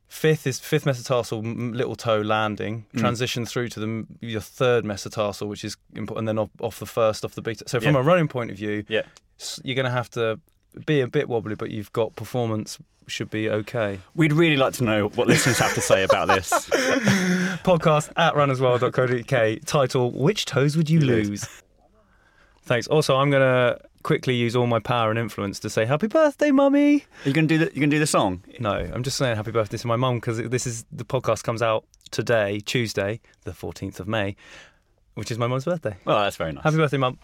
fifth 0.08 0.48
is 0.48 0.60
fifth 0.60 0.86
metatarsal, 0.86 1.42
little 1.42 1.96
toe 1.96 2.22
landing, 2.22 2.86
Mm. 2.96 3.00
transition 3.00 3.46
through 3.46 3.68
to 3.70 3.80
the 3.80 4.08
your 4.22 4.42
third 4.42 4.86
metatarsal, 4.86 5.48
which 5.48 5.64
is 5.64 5.78
important, 5.96 6.20
and 6.20 6.28
then 6.30 6.40
off, 6.40 6.50
off 6.62 6.80
the 6.80 6.86
first, 6.86 7.24
off 7.26 7.36
the 7.36 7.42
big. 7.42 7.58
Toe. 7.58 7.66
So 7.68 7.80
from 7.80 7.96
Yeah. 7.96 8.00
a 8.02 8.04
running 8.04 8.28
point 8.28 8.52
of 8.52 8.58
view, 8.58 8.86
yeah. 8.88 9.04
you're 9.64 9.76
going 9.76 9.86
to 9.86 9.92
have 9.92 10.10
to 10.12 10.40
be 10.86 11.02
a 11.02 11.08
bit 11.08 11.28
wobbly, 11.30 11.56
but 11.56 11.72
you've 11.72 11.92
got 11.94 12.16
performance 12.16 12.78
should 13.10 13.30
be 13.30 13.50
okay. 13.50 14.00
We'd 14.16 14.34
really 14.34 14.58
like 14.58 14.74
to 14.74 14.84
know 14.84 15.08
what 15.10 15.28
listeners 15.28 15.58
have 15.60 15.74
to 15.74 15.82
say 15.82 16.04
about 16.04 16.28
this. 16.28 16.50
Podcast 17.64 18.12
at 18.16 18.34
runnersworld.co.uk. 18.36 19.66
Title: 19.66 20.12
Which 20.12 20.46
toes 20.46 20.78
would 20.78 20.90
you 20.90 21.00
lose? 21.00 21.48
Thanks. 22.64 22.88
Also, 22.88 23.16
I'm 23.16 23.32
going 23.32 23.42
to 23.42 23.80
quickly 24.04 24.36
use 24.36 24.56
all 24.56 24.68
my 24.68 24.80
power 24.80 25.10
and 25.10 25.20
influence 25.20 25.60
to 25.60 25.70
say 25.70 25.86
happy 25.86 26.08
birthday, 26.08 26.52
mummy. 26.52 27.04
Are 27.26 27.30
you 27.30 27.34
going 27.34 27.48
to 27.48 27.58
do 27.58 27.66
the 27.66 27.72
you 27.74 27.80
going 27.80 27.90
to 27.90 27.96
do 27.96 28.00
the 28.00 28.08
song? 28.08 28.44
No, 28.60 28.72
I'm 28.72 29.04
just 29.04 29.18
saying 29.18 29.36
happy 29.36 29.52
birthday 29.52 29.78
to 29.78 29.88
my 29.88 29.96
mum 29.96 30.16
because 30.16 30.38
this 30.38 30.68
is 30.68 30.86
the 30.92 31.06
podcast 31.06 31.44
comes 31.44 31.62
out 31.62 31.86
today, 32.12 32.60
Tuesday, 32.60 33.22
the 33.44 33.52
14th 33.52 34.00
of 34.00 34.08
May, 34.08 34.36
which 35.16 35.32
is 35.32 35.38
my 35.38 35.48
mum's 35.48 35.66
birthday. 35.66 35.98
Well, 36.06 36.20
that's 36.24 36.38
very 36.38 36.54
nice. 36.54 36.64
Happy 36.64 36.78
birthday, 36.78 36.98
mum. 36.98 37.18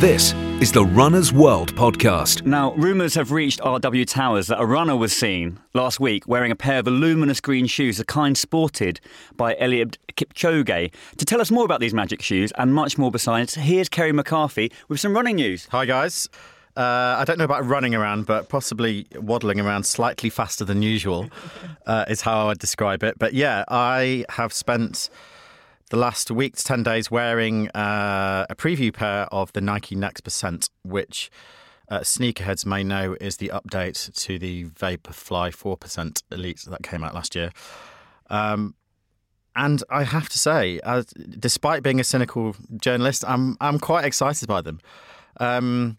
This 0.00 0.34
is 0.60 0.72
the 0.72 0.82
Runner's 0.82 1.34
World 1.34 1.74
podcast. 1.74 2.46
Now, 2.46 2.72
rumours 2.76 3.14
have 3.14 3.30
reached 3.30 3.60
RW 3.60 4.06
Towers 4.06 4.46
that 4.46 4.58
a 4.58 4.64
runner 4.64 4.96
was 4.96 5.12
seen 5.12 5.58
last 5.74 6.00
week 6.00 6.26
wearing 6.26 6.50
a 6.50 6.56
pair 6.56 6.78
of 6.78 6.86
luminous 6.86 7.42
green 7.42 7.66
shoes, 7.66 7.98
the 7.98 8.06
kind 8.06 8.38
sported 8.38 8.98
by 9.36 9.54
Eliud 9.56 9.98
Kipchoge. 10.14 10.92
To 11.18 11.24
tell 11.26 11.42
us 11.42 11.50
more 11.50 11.66
about 11.66 11.80
these 11.80 11.92
magic 11.92 12.22
shoes 12.22 12.52
and 12.56 12.72
much 12.72 12.96
more 12.96 13.10
besides, 13.10 13.54
here's 13.54 13.90
Kerry 13.90 14.12
McCarthy 14.12 14.72
with 14.88 14.98
some 14.98 15.12
running 15.12 15.36
news. 15.36 15.68
Hi, 15.72 15.84
guys. 15.84 16.30
Uh, 16.74 17.16
I 17.18 17.24
don't 17.26 17.36
know 17.36 17.44
about 17.44 17.66
running 17.66 17.94
around, 17.94 18.24
but 18.24 18.48
possibly 18.48 19.06
waddling 19.14 19.60
around 19.60 19.84
slightly 19.84 20.30
faster 20.30 20.64
than 20.64 20.80
usual 20.80 21.28
uh, 21.86 22.06
is 22.08 22.22
how 22.22 22.44
I 22.44 22.46
would 22.46 22.58
describe 22.58 23.02
it. 23.02 23.18
But 23.18 23.34
yeah, 23.34 23.64
I 23.68 24.24
have 24.30 24.54
spent 24.54 25.10
the 25.90 25.96
last 25.96 26.30
week 26.30 26.56
to 26.56 26.64
10 26.64 26.82
days 26.82 27.10
wearing 27.10 27.68
uh, 27.70 28.46
a 28.50 28.54
preview 28.54 28.92
pair 28.92 29.26
of 29.32 29.52
the 29.52 29.60
Nike 29.60 29.94
Next 29.94 30.22
Percent, 30.22 30.68
which 30.82 31.30
uh, 31.88 32.00
sneakerheads 32.00 32.66
may 32.66 32.82
know 32.82 33.16
is 33.20 33.36
the 33.36 33.52
update 33.54 34.12
to 34.14 34.38
the 34.38 34.64
Vaporfly 34.64 35.54
4% 35.54 36.22
Elite 36.32 36.64
that 36.68 36.82
came 36.82 37.04
out 37.04 37.14
last 37.14 37.34
year. 37.34 37.52
Um, 38.30 38.74
and 39.54 39.82
I 39.88 40.02
have 40.02 40.28
to 40.28 40.38
say, 40.38 40.80
despite 41.38 41.82
being 41.82 41.98
a 41.98 42.04
cynical 42.04 42.54
journalist, 42.78 43.24
I'm 43.26 43.56
I'm 43.58 43.78
quite 43.78 44.04
excited 44.04 44.46
by 44.46 44.60
them. 44.60 44.80
Um, 45.40 45.96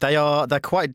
they 0.00 0.16
are 0.16 0.48
they're 0.48 0.58
quite 0.58 0.94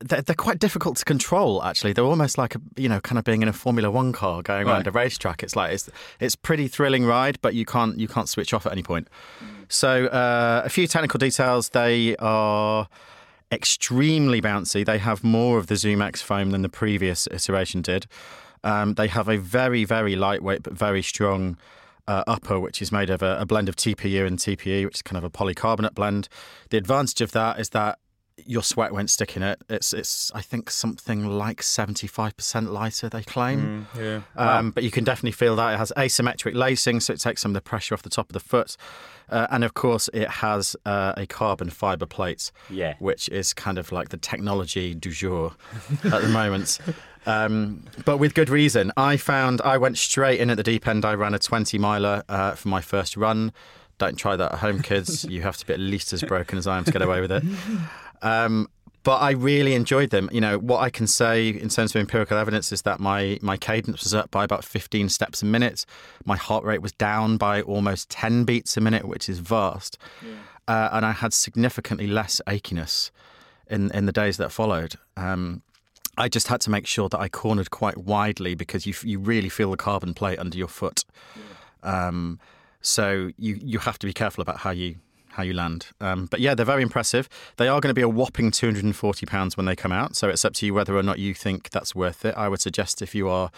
they're, 0.00 0.22
they're 0.22 0.36
quite 0.36 0.58
difficult 0.58 0.96
to 0.98 1.04
control. 1.04 1.62
Actually, 1.62 1.92
they're 1.92 2.04
almost 2.04 2.38
like 2.38 2.54
a, 2.54 2.60
you 2.76 2.88
know, 2.88 3.00
kind 3.00 3.18
of 3.18 3.24
being 3.24 3.42
in 3.42 3.48
a 3.48 3.52
Formula 3.52 3.90
One 3.90 4.12
car 4.12 4.42
going 4.42 4.68
around 4.68 4.86
a 4.86 4.90
racetrack. 4.90 5.42
It's 5.42 5.56
like 5.56 5.72
it's 5.72 5.90
it's 6.20 6.36
pretty 6.36 6.68
thrilling 6.68 7.04
ride, 7.04 7.38
but 7.42 7.54
you 7.54 7.64
can't 7.64 7.98
you 7.98 8.08
can't 8.08 8.28
switch 8.28 8.54
off 8.54 8.66
at 8.66 8.72
any 8.72 8.82
point. 8.82 9.08
So 9.68 10.06
uh, 10.06 10.62
a 10.64 10.68
few 10.68 10.86
technical 10.86 11.18
details. 11.18 11.70
They 11.70 12.16
are 12.16 12.88
extremely 13.50 14.40
bouncy. 14.40 14.84
They 14.84 14.98
have 14.98 15.24
more 15.24 15.58
of 15.58 15.66
the 15.66 15.76
Zoom 15.76 16.02
X 16.02 16.22
foam 16.22 16.50
than 16.50 16.62
the 16.62 16.68
previous 16.68 17.26
iteration 17.30 17.82
did. 17.82 18.06
Um, 18.64 18.94
they 18.94 19.08
have 19.08 19.28
a 19.28 19.36
very, 19.36 19.84
very 19.84 20.16
lightweight 20.16 20.62
but 20.62 20.72
very 20.72 21.02
strong 21.02 21.56
uh, 22.06 22.24
upper, 22.26 22.58
which 22.58 22.82
is 22.82 22.90
made 22.90 23.10
of 23.10 23.22
a, 23.22 23.38
a 23.40 23.46
blend 23.46 23.68
of 23.68 23.76
TPU 23.76 24.26
and 24.26 24.38
TPE, 24.38 24.84
which 24.84 24.96
is 24.96 25.02
kind 25.02 25.18
of 25.18 25.24
a 25.24 25.30
polycarbonate 25.30 25.94
blend. 25.94 26.28
The 26.70 26.76
advantage 26.76 27.20
of 27.20 27.32
that 27.32 27.60
is 27.60 27.70
that 27.70 27.98
your 28.46 28.62
sweat 28.62 28.92
won't 28.92 29.10
stick 29.10 29.36
in 29.36 29.42
it. 29.42 29.60
It's, 29.68 29.92
it's 29.92 30.30
I 30.34 30.40
think, 30.42 30.70
something 30.70 31.26
like 31.26 31.60
75% 31.60 32.68
lighter, 32.70 33.08
they 33.08 33.22
claim. 33.22 33.86
yeah. 33.98 34.20
Um, 34.36 34.70
But 34.70 34.84
you 34.84 34.90
can 34.90 35.04
definitely 35.04 35.32
feel 35.32 35.56
that. 35.56 35.74
It 35.74 35.78
has 35.78 35.92
asymmetric 35.96 36.54
lacing, 36.54 37.00
so 37.00 37.12
it 37.12 37.20
takes 37.20 37.42
some 37.42 37.50
of 37.50 37.54
the 37.54 37.60
pressure 37.60 37.94
off 37.94 38.02
the 38.02 38.10
top 38.10 38.28
of 38.30 38.32
the 38.34 38.40
foot. 38.40 38.76
Uh, 39.30 39.46
and 39.50 39.62
of 39.64 39.74
course, 39.74 40.08
it 40.14 40.28
has 40.28 40.74
uh, 40.86 41.12
a 41.16 41.26
carbon 41.26 41.68
fibre 41.70 42.06
plate, 42.06 42.50
Yeah. 42.70 42.94
which 42.98 43.28
is 43.28 43.52
kind 43.52 43.76
of 43.78 43.92
like 43.92 44.08
the 44.08 44.16
technology 44.16 44.94
du 44.94 45.10
jour 45.10 45.52
at 46.04 46.22
the 46.22 46.28
moment. 46.28 46.78
Um, 47.26 47.84
but 48.06 48.16
with 48.16 48.32
good 48.34 48.48
reason. 48.48 48.90
I 48.96 49.18
found 49.18 49.60
I 49.62 49.76
went 49.76 49.98
straight 49.98 50.40
in 50.40 50.48
at 50.48 50.56
the 50.56 50.62
deep 50.62 50.86
end. 50.88 51.04
I 51.04 51.14
ran 51.14 51.34
a 51.34 51.38
20 51.38 51.76
miler 51.78 52.22
uh, 52.28 52.52
for 52.52 52.68
my 52.68 52.80
first 52.80 53.16
run. 53.18 53.52
Don't 53.98 54.16
try 54.16 54.36
that 54.36 54.52
at 54.52 54.58
home, 54.60 54.80
kids. 54.80 55.24
you 55.28 55.42
have 55.42 55.56
to 55.58 55.66
be 55.66 55.74
at 55.74 55.80
least 55.80 56.12
as 56.12 56.22
broken 56.22 56.56
as 56.56 56.66
I 56.66 56.78
am 56.78 56.84
to 56.84 56.92
get 56.92 57.02
away 57.02 57.20
with 57.20 57.32
it. 57.32 57.42
Um, 58.22 58.68
but 59.04 59.22
I 59.22 59.30
really 59.30 59.74
enjoyed 59.74 60.10
them. 60.10 60.28
You 60.32 60.40
know, 60.40 60.58
what 60.58 60.80
I 60.80 60.90
can 60.90 61.06
say 61.06 61.48
in 61.48 61.68
terms 61.68 61.94
of 61.94 62.00
empirical 62.00 62.36
evidence 62.36 62.72
is 62.72 62.82
that 62.82 63.00
my, 63.00 63.38
my 63.40 63.56
cadence 63.56 64.04
was 64.04 64.14
up 64.14 64.30
by 64.30 64.44
about 64.44 64.64
15 64.64 65.08
steps 65.08 65.40
a 65.40 65.46
minute. 65.46 65.86
My 66.24 66.36
heart 66.36 66.64
rate 66.64 66.82
was 66.82 66.92
down 66.92 67.38
by 67.38 67.62
almost 67.62 68.10
10 68.10 68.44
beats 68.44 68.76
a 68.76 68.80
minute, 68.80 69.06
which 69.06 69.28
is 69.28 69.38
vast. 69.38 69.96
Uh, 70.66 70.90
and 70.92 71.06
I 71.06 71.12
had 71.12 71.32
significantly 71.32 72.06
less 72.06 72.42
achiness 72.46 73.10
in, 73.70 73.90
in 73.92 74.04
the 74.04 74.12
days 74.12 74.36
that 74.36 74.52
followed. 74.52 74.96
Um, 75.16 75.62
I 76.18 76.28
just 76.28 76.48
had 76.48 76.60
to 76.62 76.70
make 76.70 76.86
sure 76.86 77.08
that 77.08 77.18
I 77.18 77.28
cornered 77.28 77.70
quite 77.70 77.96
widely 77.96 78.54
because 78.54 78.86
you, 78.86 78.92
you 79.04 79.18
really 79.18 79.48
feel 79.48 79.70
the 79.70 79.76
carbon 79.76 80.12
plate 80.12 80.38
under 80.38 80.58
your 80.58 80.68
foot. 80.68 81.04
Um, 81.82 82.40
so 82.82 83.30
you, 83.38 83.58
you 83.62 83.78
have 83.78 83.98
to 84.00 84.06
be 84.06 84.12
careful 84.12 84.42
about 84.42 84.58
how 84.58 84.70
you 84.70 84.96
how 85.38 85.44
you 85.44 85.54
land. 85.54 85.86
Um, 86.00 86.26
but 86.26 86.40
yeah, 86.40 86.54
they're 86.54 86.66
very 86.66 86.82
impressive. 86.82 87.28
They 87.56 87.68
are 87.68 87.80
going 87.80 87.90
to 87.90 87.94
be 87.94 88.02
a 88.02 88.08
whopping 88.08 88.50
two 88.50 88.66
hundred 88.66 88.84
and 88.84 88.94
forty 88.94 89.24
pounds 89.24 89.56
when 89.56 89.66
they 89.66 89.76
come 89.76 89.92
out. 89.92 90.16
So 90.16 90.28
it's 90.28 90.44
up 90.44 90.52
to 90.54 90.66
you 90.66 90.74
whether 90.74 90.96
or 90.96 91.02
not 91.02 91.18
you 91.18 91.32
think 91.32 91.70
that's 91.70 91.94
worth 91.94 92.24
it. 92.24 92.34
I 92.36 92.48
would 92.48 92.60
suggest 92.60 93.00
if 93.00 93.14
you 93.14 93.28
are 93.28 93.50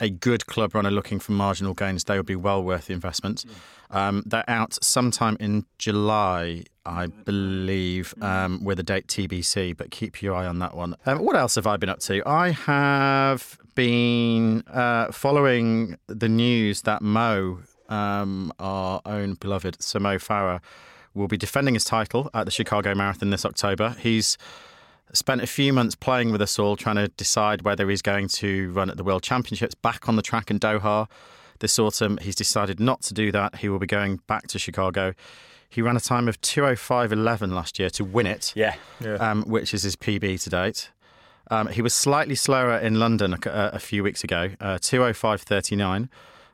a 0.00 0.10
good 0.10 0.46
club 0.46 0.74
runner 0.74 0.90
looking 0.90 1.18
for 1.18 1.32
marginal 1.32 1.72
gains, 1.72 2.04
they 2.04 2.16
would 2.16 2.26
be 2.26 2.36
well 2.36 2.62
worth 2.62 2.86
the 2.86 2.92
investment. 2.92 3.44
Um, 3.90 4.22
they're 4.26 4.48
out 4.48 4.82
sometime 4.82 5.36
in 5.40 5.64
July, 5.78 6.64
I 6.84 7.06
believe, 7.06 8.14
um, 8.20 8.62
with 8.64 8.78
a 8.80 8.82
date 8.82 9.06
TBC, 9.06 9.76
but 9.76 9.90
keep 9.90 10.20
your 10.20 10.34
eye 10.34 10.46
on 10.46 10.58
that 10.58 10.76
one. 10.76 10.96
Um, 11.06 11.18
what 11.24 11.36
else 11.36 11.54
have 11.54 11.66
I 11.66 11.76
been 11.76 11.88
up 11.88 12.00
to? 12.00 12.22
I 12.28 12.50
have 12.50 13.56
been 13.74 14.64
uh, 14.66 15.12
following 15.12 15.96
the 16.08 16.28
news 16.28 16.82
that 16.82 17.00
Mo, 17.00 17.60
um, 17.88 18.52
our 18.58 19.00
own 19.06 19.34
beloved 19.34 19.80
Sir 19.80 20.00
Mo 20.00 20.16
Farah, 20.16 20.60
will 21.14 21.28
be 21.28 21.36
defending 21.36 21.74
his 21.74 21.84
title 21.84 22.30
at 22.34 22.44
the 22.44 22.50
Chicago 22.50 22.94
Marathon 22.94 23.30
this 23.30 23.44
October. 23.44 23.96
He's 24.00 24.36
spent 25.12 25.40
a 25.42 25.46
few 25.46 25.72
months 25.72 25.94
playing 25.94 26.32
with 26.32 26.42
us 26.42 26.58
all, 26.58 26.76
trying 26.76 26.96
to 26.96 27.08
decide 27.08 27.62
whether 27.62 27.88
he's 27.88 28.02
going 28.02 28.26
to 28.28 28.72
run 28.72 28.90
at 28.90 28.96
the 28.96 29.04
World 29.04 29.22
Championships 29.22 29.74
back 29.76 30.08
on 30.08 30.16
the 30.16 30.22
track 30.22 30.50
in 30.50 30.58
Doha 30.58 31.08
this 31.60 31.78
autumn. 31.78 32.18
He's 32.20 32.34
decided 32.34 32.80
not 32.80 33.02
to 33.02 33.14
do 33.14 33.30
that. 33.32 33.56
He 33.56 33.68
will 33.68 33.78
be 33.78 33.86
going 33.86 34.16
back 34.26 34.48
to 34.48 34.58
Chicago. 34.58 35.14
He 35.70 35.80
ran 35.82 35.96
a 35.96 36.00
time 36.00 36.26
of 36.28 36.40
205.11 36.40 37.52
last 37.52 37.78
year 37.78 37.90
to 37.90 38.04
win 38.04 38.26
it, 38.26 38.52
Yeah. 38.56 38.74
um, 39.20 39.44
which 39.44 39.72
is 39.72 39.82
his 39.84 39.94
PB 39.96 40.42
to 40.42 40.50
date. 40.50 40.90
Um, 41.50 41.68
he 41.68 41.82
was 41.82 41.92
slightly 41.94 42.34
slower 42.34 42.76
in 42.78 42.98
London 42.98 43.34
a, 43.34 43.38
a 43.74 43.78
few 43.78 44.02
weeks 44.02 44.24
ago, 44.24 44.50
uh, 44.60 44.78
205.39. 44.78 46.08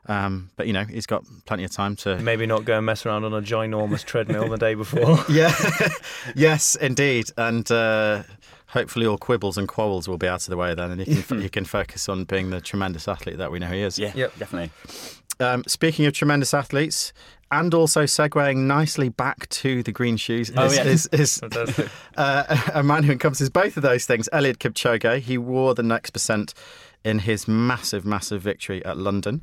Um, 0.07 0.49
but, 0.55 0.65
you 0.67 0.73
know, 0.73 0.83
he's 0.83 1.05
got 1.05 1.23
plenty 1.45 1.63
of 1.63 1.71
time 1.71 1.95
to. 1.97 2.17
Maybe 2.17 2.45
not 2.47 2.65
go 2.65 2.77
and 2.77 2.85
mess 2.85 3.05
around 3.05 3.23
on 3.23 3.33
a 3.33 3.41
ginormous 3.41 4.03
treadmill 4.03 4.49
the 4.49 4.57
day 4.57 4.73
before. 4.73 5.19
yeah, 5.29 5.53
yes, 6.35 6.75
indeed, 6.75 7.27
and 7.37 7.69
uh, 7.71 8.23
hopefully 8.67 9.05
all 9.05 9.17
quibbles 9.17 9.57
and 9.57 9.67
quarrels 9.67 10.07
will 10.07 10.17
be 10.17 10.27
out 10.27 10.41
of 10.41 10.47
the 10.49 10.57
way 10.57 10.73
then, 10.73 10.91
and 10.91 11.01
he 11.01 11.21
can 11.21 11.41
he 11.43 11.49
can 11.49 11.65
focus 11.65 12.09
on 12.09 12.23
being 12.23 12.49
the 12.49 12.59
tremendous 12.61 13.07
athlete 13.07 13.37
that 13.37 13.51
we 13.51 13.59
know 13.59 13.67
he 13.67 13.81
is. 13.81 13.99
Yeah, 13.99 14.11
Yep. 14.15 14.37
definitely. 14.39 14.71
Um, 15.39 15.63
speaking 15.67 16.05
of 16.07 16.13
tremendous 16.13 16.53
athletes, 16.53 17.13
and 17.51 17.73
also 17.73 18.03
segueing 18.03 18.57
nicely 18.65 19.09
back 19.09 19.49
to 19.49 19.83
the 19.83 19.91
green 19.91 20.17
shoes 20.17 20.49
is, 20.49 20.57
Oh, 20.57 20.71
yeah. 20.71 20.83
is, 20.83 21.07
is 21.11 21.41
uh, 21.43 22.57
a 22.73 22.81
man 22.83 23.03
who 23.03 23.11
encompasses 23.11 23.49
both 23.49 23.75
of 23.77 23.83
those 23.83 24.05
things. 24.05 24.29
Eliud 24.33 24.57
Kipchoge, 24.57 25.19
he 25.19 25.37
wore 25.37 25.73
the 25.75 25.83
next 25.83 26.11
percent 26.11 26.53
in 27.03 27.19
his 27.19 27.47
massive, 27.47 28.05
massive 28.05 28.41
victory 28.41 28.83
at 28.85 28.97
London 28.97 29.41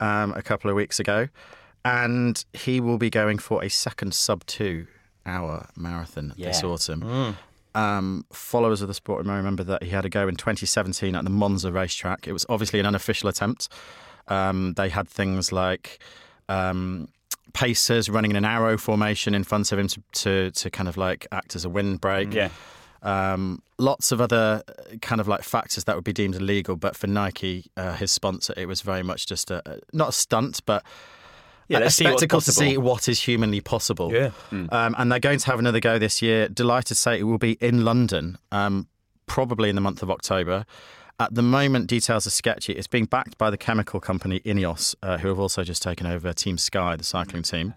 um, 0.00 0.32
a 0.34 0.42
couple 0.42 0.70
of 0.70 0.76
weeks 0.76 0.98
ago, 1.00 1.28
and 1.84 2.44
he 2.52 2.80
will 2.80 2.98
be 2.98 3.10
going 3.10 3.38
for 3.38 3.62
a 3.62 3.68
second 3.70 4.14
sub 4.14 4.44
two 4.46 4.86
hour 5.24 5.68
marathon 5.76 6.34
this 6.36 6.62
Yeah. 6.62 6.68
autumn. 6.68 7.36
Um, 7.74 8.24
followers 8.32 8.80
of 8.80 8.88
the 8.88 8.94
sport 8.94 9.26
may 9.26 9.34
remember 9.34 9.62
that 9.64 9.82
he 9.82 9.90
had 9.90 10.04
a 10.06 10.08
go 10.08 10.28
in 10.28 10.36
2017 10.36 11.14
at 11.14 11.24
the 11.24 11.30
Monza 11.30 11.70
racetrack. 11.70 12.26
It 12.26 12.32
was 12.32 12.46
obviously 12.48 12.80
an 12.80 12.86
unofficial 12.86 13.28
attempt. 13.28 13.68
Um, 14.28 14.72
they 14.74 14.88
had 14.88 15.06
things 15.08 15.52
like 15.52 15.98
um, 16.48 17.08
pacers 17.52 18.08
running 18.08 18.30
in 18.30 18.36
an 18.36 18.44
arrow 18.46 18.78
formation 18.78 19.34
in 19.34 19.44
front 19.44 19.72
of 19.72 19.78
him 19.78 19.88
to, 19.88 20.02
to, 20.12 20.50
to 20.52 20.70
kind 20.70 20.88
of 20.88 20.96
like 20.96 21.26
act 21.32 21.54
as 21.54 21.64
a 21.64 21.68
windbreak. 21.68 22.32
Yeah. 22.32 22.48
Um, 23.06 23.62
lots 23.78 24.10
of 24.12 24.20
other 24.20 24.62
uh, 24.68 24.96
kind 25.00 25.20
of 25.20 25.28
like 25.28 25.42
factors 25.42 25.84
that 25.84 25.94
would 25.94 26.04
be 26.04 26.12
deemed 26.12 26.34
illegal, 26.34 26.76
but 26.76 26.96
for 26.96 27.06
Nike, 27.06 27.70
uh, 27.76 27.94
his 27.94 28.10
sponsor, 28.10 28.52
it 28.56 28.66
was 28.66 28.80
very 28.82 29.02
much 29.02 29.26
just 29.26 29.50
a 29.50 29.62
a- 29.70 29.80
not 29.92 30.08
a 30.08 30.12
stunt, 30.12 30.60
but 30.66 30.82
Yeah, 31.68 31.78
a 31.78 31.80
let's 31.80 31.94
see 31.94 32.04
what's 32.04 32.20
spectacle 32.22 32.40
to 32.40 32.52
see 32.52 32.76
what 32.76 33.08
is 33.08 33.20
humanly 33.20 33.60
possible. 33.60 34.12
Yeah. 34.12 34.30
Um, 34.50 34.94
and 34.98 35.10
they're 35.12 35.18
going 35.20 35.38
to 35.38 35.46
have 35.46 35.58
another 35.58 35.80
go 35.80 35.98
this 35.98 36.20
year. 36.20 36.48
Delighted 36.48 36.88
to 36.88 36.94
say 36.96 37.18
it 37.18 37.24
will 37.24 37.38
be 37.38 37.52
in 37.60 37.84
London, 37.84 38.38
um, 38.52 38.88
probably 39.26 39.68
in 39.68 39.74
the 39.76 39.80
month 39.80 40.02
of 40.02 40.10
October. 40.10 40.64
At 41.18 41.34
the 41.34 41.42
moment, 41.42 41.86
details 41.86 42.26
are 42.26 42.30
sketchy. 42.30 42.72
It's 42.74 42.86
being 42.88 43.06
backed 43.06 43.38
by 43.38 43.50
the 43.50 43.56
chemical 43.56 44.00
company 44.00 44.40
Ineos, 44.40 44.94
uh, 45.02 45.16
who 45.18 45.28
have 45.28 45.38
also 45.40 45.62
just 45.64 45.80
taken 45.82 46.06
over 46.06 46.32
Team 46.32 46.58
Sky, 46.58 46.94
the 46.96 47.04
cycling 47.04 47.42
team. 47.42 47.72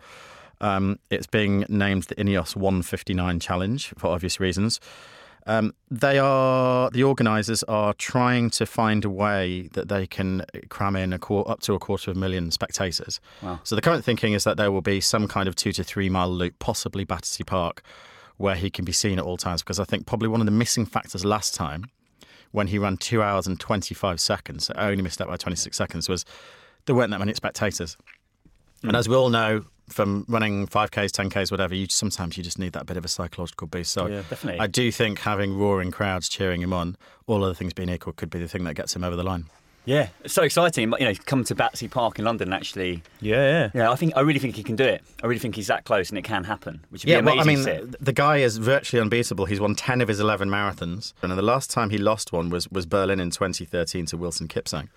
Um, 0.61 0.99
it's 1.09 1.25
being 1.27 1.65
named 1.69 2.03
the 2.03 2.15
Ineos 2.15 2.55
159 2.55 3.39
Challenge 3.39 3.93
for 3.97 4.07
obvious 4.07 4.39
reasons. 4.41 4.79
Um, 5.49 5.73
they 5.89 6.19
are 6.19 6.91
the 6.91 7.03
organisers 7.03 7.63
are 7.63 7.95
trying 7.95 8.51
to 8.51 8.67
find 8.67 9.03
a 9.03 9.09
way 9.09 9.67
that 9.73 9.87
they 9.87 10.05
can 10.05 10.45
cram 10.69 10.95
in 10.95 11.11
a 11.11 11.17
quar 11.17 11.49
up 11.49 11.61
to 11.61 11.73
a 11.73 11.79
quarter 11.79 12.11
of 12.11 12.17
a 12.17 12.19
million 12.19 12.51
spectators. 12.51 13.19
Wow. 13.41 13.59
So 13.63 13.75
the 13.75 13.81
current 13.81 14.05
thinking 14.05 14.33
is 14.33 14.43
that 14.43 14.57
there 14.57 14.71
will 14.71 14.83
be 14.83 15.01
some 15.01 15.27
kind 15.27 15.47
of 15.49 15.55
two 15.55 15.71
to 15.71 15.83
three 15.83 16.07
mile 16.07 16.31
loop, 16.31 16.59
possibly 16.59 17.03
Battersea 17.03 17.43
Park, 17.45 17.81
where 18.37 18.53
he 18.53 18.69
can 18.69 18.85
be 18.85 18.91
seen 18.91 19.17
at 19.17 19.25
all 19.25 19.37
times. 19.37 19.63
Because 19.63 19.79
I 19.79 19.85
think 19.85 20.05
probably 20.05 20.27
one 20.27 20.39
of 20.39 20.45
the 20.45 20.51
missing 20.51 20.85
factors 20.85 21.25
last 21.25 21.55
time, 21.55 21.89
when 22.51 22.67
he 22.67 22.77
ran 22.77 22.97
two 22.97 23.23
hours 23.23 23.47
and 23.47 23.59
twenty 23.59 23.95
five 23.95 24.19
seconds, 24.19 24.67
so 24.67 24.73
only 24.77 25.01
missed 25.01 25.19
out 25.19 25.29
by 25.29 25.37
twenty 25.37 25.57
six 25.57 25.75
seconds, 25.75 26.07
was 26.07 26.25
there 26.85 26.95
weren't 26.95 27.09
that 27.09 27.19
many 27.19 27.33
spectators. 27.33 27.97
And 28.83 28.95
as 28.95 29.09
we 29.09 29.15
all 29.15 29.31
know 29.31 29.65
from 29.89 30.25
running 30.27 30.67
5Ks, 30.67 31.11
10Ks, 31.11 31.51
whatever, 31.51 31.75
you 31.75 31.87
sometimes 31.89 32.37
you 32.37 32.43
just 32.43 32.59
need 32.59 32.73
that 32.73 32.85
bit 32.85 32.97
of 32.97 33.05
a 33.05 33.07
psychological 33.07 33.67
boost. 33.67 33.91
So 33.91 34.07
Yeah, 34.07 34.23
definitely. 34.29 34.59
I 34.59 34.67
do 34.67 34.91
think 34.91 35.19
having 35.19 35.57
roaring 35.57 35.91
crowds 35.91 36.29
cheering 36.29 36.61
him 36.61 36.73
on, 36.73 36.95
all 37.27 37.43
other 37.43 37.53
things 37.53 37.73
being 37.73 37.89
equal, 37.89 38.13
could 38.13 38.29
be 38.29 38.39
the 38.39 38.47
thing 38.47 38.63
that 38.65 38.75
gets 38.75 38.95
him 38.95 39.03
over 39.03 39.15
the 39.15 39.23
line. 39.23 39.45
Yeah, 39.85 40.09
it's 40.23 40.33
so 40.33 40.43
exciting. 40.43 40.93
You 40.99 41.05
know, 41.05 41.13
come 41.25 41.43
to 41.45 41.55
Battersea 41.55 41.87
Park 41.87 42.19
in 42.19 42.25
London. 42.25 42.53
Actually, 42.53 43.01
Yeah, 43.21 43.35
yeah. 43.49 43.69
yeah, 43.73 43.91
I 43.91 43.95
think 43.95 44.13
I 44.15 44.21
really 44.21 44.37
think 44.39 44.55
he 44.55 44.61
can 44.61 44.75
do 44.75 44.83
it. 44.83 45.01
I 45.23 45.25
really 45.25 45.39
think 45.39 45.55
he's 45.55 45.67
that 45.67 45.85
close, 45.85 46.09
and 46.09 46.17
it 46.19 46.23
can 46.23 46.43
happen, 46.43 46.81
which 46.89 47.03
would 47.05 47.09
Yeah, 47.09 47.21
be 47.21 47.25
well, 47.27 47.39
I 47.39 47.43
mean, 47.43 47.63
the 47.99 48.13
guy 48.13 48.37
is 48.37 48.57
virtually 48.57 49.01
unbeatable. 49.01 49.45
He's 49.45 49.59
won 49.59 49.73
10 49.73 50.01
of 50.01 50.07
his 50.07 50.19
11 50.19 50.47
marathons. 50.49 51.13
And 51.23 51.31
the 51.31 51.41
last 51.41 51.71
time 51.71 51.89
he 51.89 51.97
lost 51.97 52.31
one 52.31 52.49
was, 52.51 52.69
was 52.69 52.85
Berlin 52.85 53.19
in 53.19 53.31
2013 53.31 54.05
to 54.07 54.17
Wilson 54.17 54.47
Kipsang. 54.47 54.89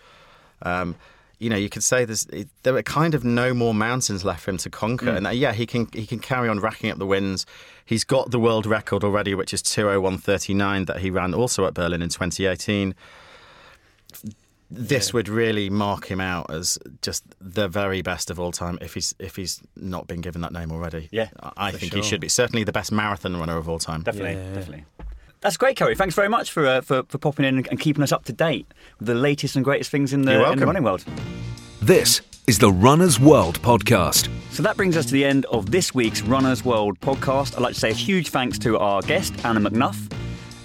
Um, 0.60 0.96
you 1.38 1.50
know, 1.50 1.56
you 1.56 1.68
could 1.68 1.82
say 1.82 2.04
there's, 2.04 2.26
there 2.62 2.76
are 2.76 2.82
kind 2.82 3.14
of 3.14 3.24
no 3.24 3.52
more 3.52 3.74
mountains 3.74 4.24
left 4.24 4.42
for 4.44 4.50
him 4.52 4.58
to 4.58 4.70
conquer. 4.70 5.10
And 5.10 5.26
uh, 5.26 5.30
yeah, 5.30 5.52
he 5.52 5.66
can 5.66 5.88
he 5.92 6.06
can 6.06 6.18
carry 6.20 6.48
on 6.48 6.60
racking 6.60 6.90
up 6.90 6.98
the 6.98 7.06
wins. 7.06 7.46
He's 7.84 8.04
got 8.04 8.30
the 8.30 8.38
world 8.38 8.64
record 8.64 9.02
already, 9.04 9.34
which 9.34 9.52
is 9.52 9.62
201.39 9.62 10.86
that 10.86 11.00
he 11.00 11.10
ran 11.10 11.34
also 11.34 11.66
at 11.66 11.74
Berlin 11.74 12.00
in 12.00 12.08
2018. 12.08 12.94
This 14.74 15.12
would 15.12 15.28
really 15.28 15.68
mark 15.68 16.06
him 16.06 16.18
out 16.20 16.50
as 16.50 16.78
just 17.02 17.24
the 17.40 17.68
very 17.68 18.00
best 18.00 18.30
of 18.30 18.40
all 18.40 18.52
time 18.52 18.78
if 18.80 18.94
he's 18.94 19.14
if 19.18 19.36
he's 19.36 19.60
not 19.76 20.06
been 20.06 20.22
given 20.22 20.40
that 20.40 20.52
name 20.52 20.72
already. 20.72 21.08
Yeah, 21.12 21.28
I 21.42 21.68
I 21.68 21.72
for 21.72 21.78
think 21.78 21.92
he 21.92 22.02
should 22.02 22.22
be 22.22 22.28
certainly 22.30 22.64
the 22.64 22.72
best 22.72 22.90
marathon 22.90 23.36
runner 23.36 23.58
of 23.58 23.68
all 23.68 23.78
time. 23.78 24.00
Definitely, 24.02 24.40
Yeah. 24.40 24.54
definitely. 24.54 24.84
That's 25.42 25.56
great, 25.56 25.76
Kerry. 25.76 25.96
Thanks 25.96 26.14
very 26.14 26.28
much 26.28 26.52
for, 26.52 26.64
uh, 26.64 26.80
for 26.80 27.02
for 27.08 27.18
popping 27.18 27.44
in 27.44 27.58
and, 27.58 27.68
and 27.68 27.80
keeping 27.80 28.02
us 28.04 28.12
up 28.12 28.24
to 28.26 28.32
date 28.32 28.66
with 29.00 29.08
the 29.08 29.14
latest 29.14 29.56
and 29.56 29.64
greatest 29.64 29.90
things 29.90 30.12
in 30.12 30.22
the, 30.22 30.50
in 30.52 30.58
the 30.58 30.66
running 30.66 30.84
world. 30.84 31.04
This 31.80 32.20
is 32.46 32.58
the 32.60 32.70
Runner's 32.70 33.18
World 33.18 33.60
podcast. 33.60 34.28
So 34.52 34.62
that 34.62 34.76
brings 34.76 34.96
us 34.96 35.06
to 35.06 35.12
the 35.12 35.24
end 35.24 35.44
of 35.46 35.72
this 35.72 35.92
week's 35.92 36.22
Runners 36.22 36.64
World 36.64 36.98
podcast. 37.00 37.56
I'd 37.56 37.60
like 37.62 37.74
to 37.74 37.80
say 37.80 37.90
a 37.90 37.94
huge 37.94 38.28
thanks 38.30 38.56
to 38.60 38.78
our 38.78 39.02
guest, 39.02 39.34
Anna 39.44 39.58
McNuff, 39.60 40.12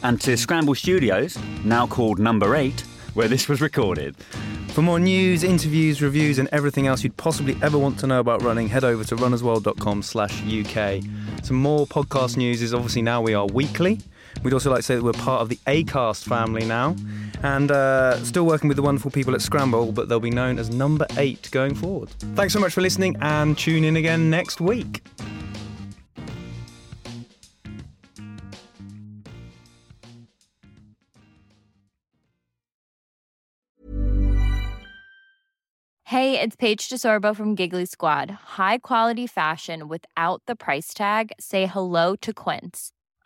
and 0.03 0.21
to 0.21 0.37
Scramble 0.37 0.75
Studios, 0.75 1.37
now 1.63 1.87
called 1.87 2.19
Number 2.19 2.55
8, 2.55 2.81
where 3.15 3.27
this 3.27 3.49
was 3.49 3.61
recorded. 3.61 4.15
For 4.73 4.83
more 4.83 4.99
news, 4.99 5.43
interviews, 5.43 6.03
reviews, 6.03 6.37
and 6.37 6.47
everything 6.51 6.85
else 6.85 7.03
you'd 7.03 7.17
possibly 7.17 7.57
ever 7.63 7.79
want 7.79 7.97
to 7.99 8.07
know 8.07 8.19
about 8.19 8.43
running, 8.43 8.67
head 8.69 8.83
over 8.83 9.03
to 9.05 9.15
runnersworld.com 9.15 10.03
slash 10.03 10.43
UK. 10.43 11.01
Some 11.43 11.57
more 11.57 11.87
podcast 11.87 12.37
news 12.37 12.61
is 12.61 12.75
obviously 12.75 13.01
now 13.01 13.23
we 13.23 13.33
are 13.33 13.47
weekly. 13.47 13.99
We'd 14.43 14.54
also 14.54 14.69
like 14.69 14.80
to 14.80 14.84
say 14.84 14.95
that 14.95 15.04
we're 15.04 15.13
part 15.13 15.41
of 15.41 15.50
the 15.50 15.60
ACAST 15.67 16.23
family 16.26 16.65
now 16.65 16.95
and 17.43 17.71
uh, 17.71 18.23
still 18.23 18.45
working 18.45 18.67
with 18.67 18.78
the 18.78 18.84
wonderful 18.84 19.12
people 19.12 19.36
at 19.36 19.41
Scramble, 19.41 19.91
but 19.91 20.10
they'll 20.10 20.19
be 20.19 20.30
known 20.30 20.58
as 20.58 20.69
number 20.69 21.06
eight 21.17 21.50
going 21.52 21.76
forward. 21.76 22.10
Thanks 22.36 22.54
so 22.54 22.60
much 22.60 22.73
for 22.73 22.82
listening 22.82 23.15
and 23.21 23.58
tune 23.58 23.84
in 23.84 23.95
again 23.95 24.30
next 24.30 24.62
week. 24.62 25.04
Hey, 36.06 36.39
it's 36.39 36.56
Paige 36.56 36.88
DeSorbo 36.88 37.36
from 37.36 37.54
Giggly 37.54 37.86
Squad. 37.86 38.32
High 38.32 38.78
quality 38.78 39.28
fashion 39.28 39.89
without 39.89 40.41
the 40.47 40.56
price 40.56 40.93
tag. 40.93 41.34
Say 41.38 41.65
hello 41.65 42.15
to 42.15 42.34
Quince. 42.34 42.93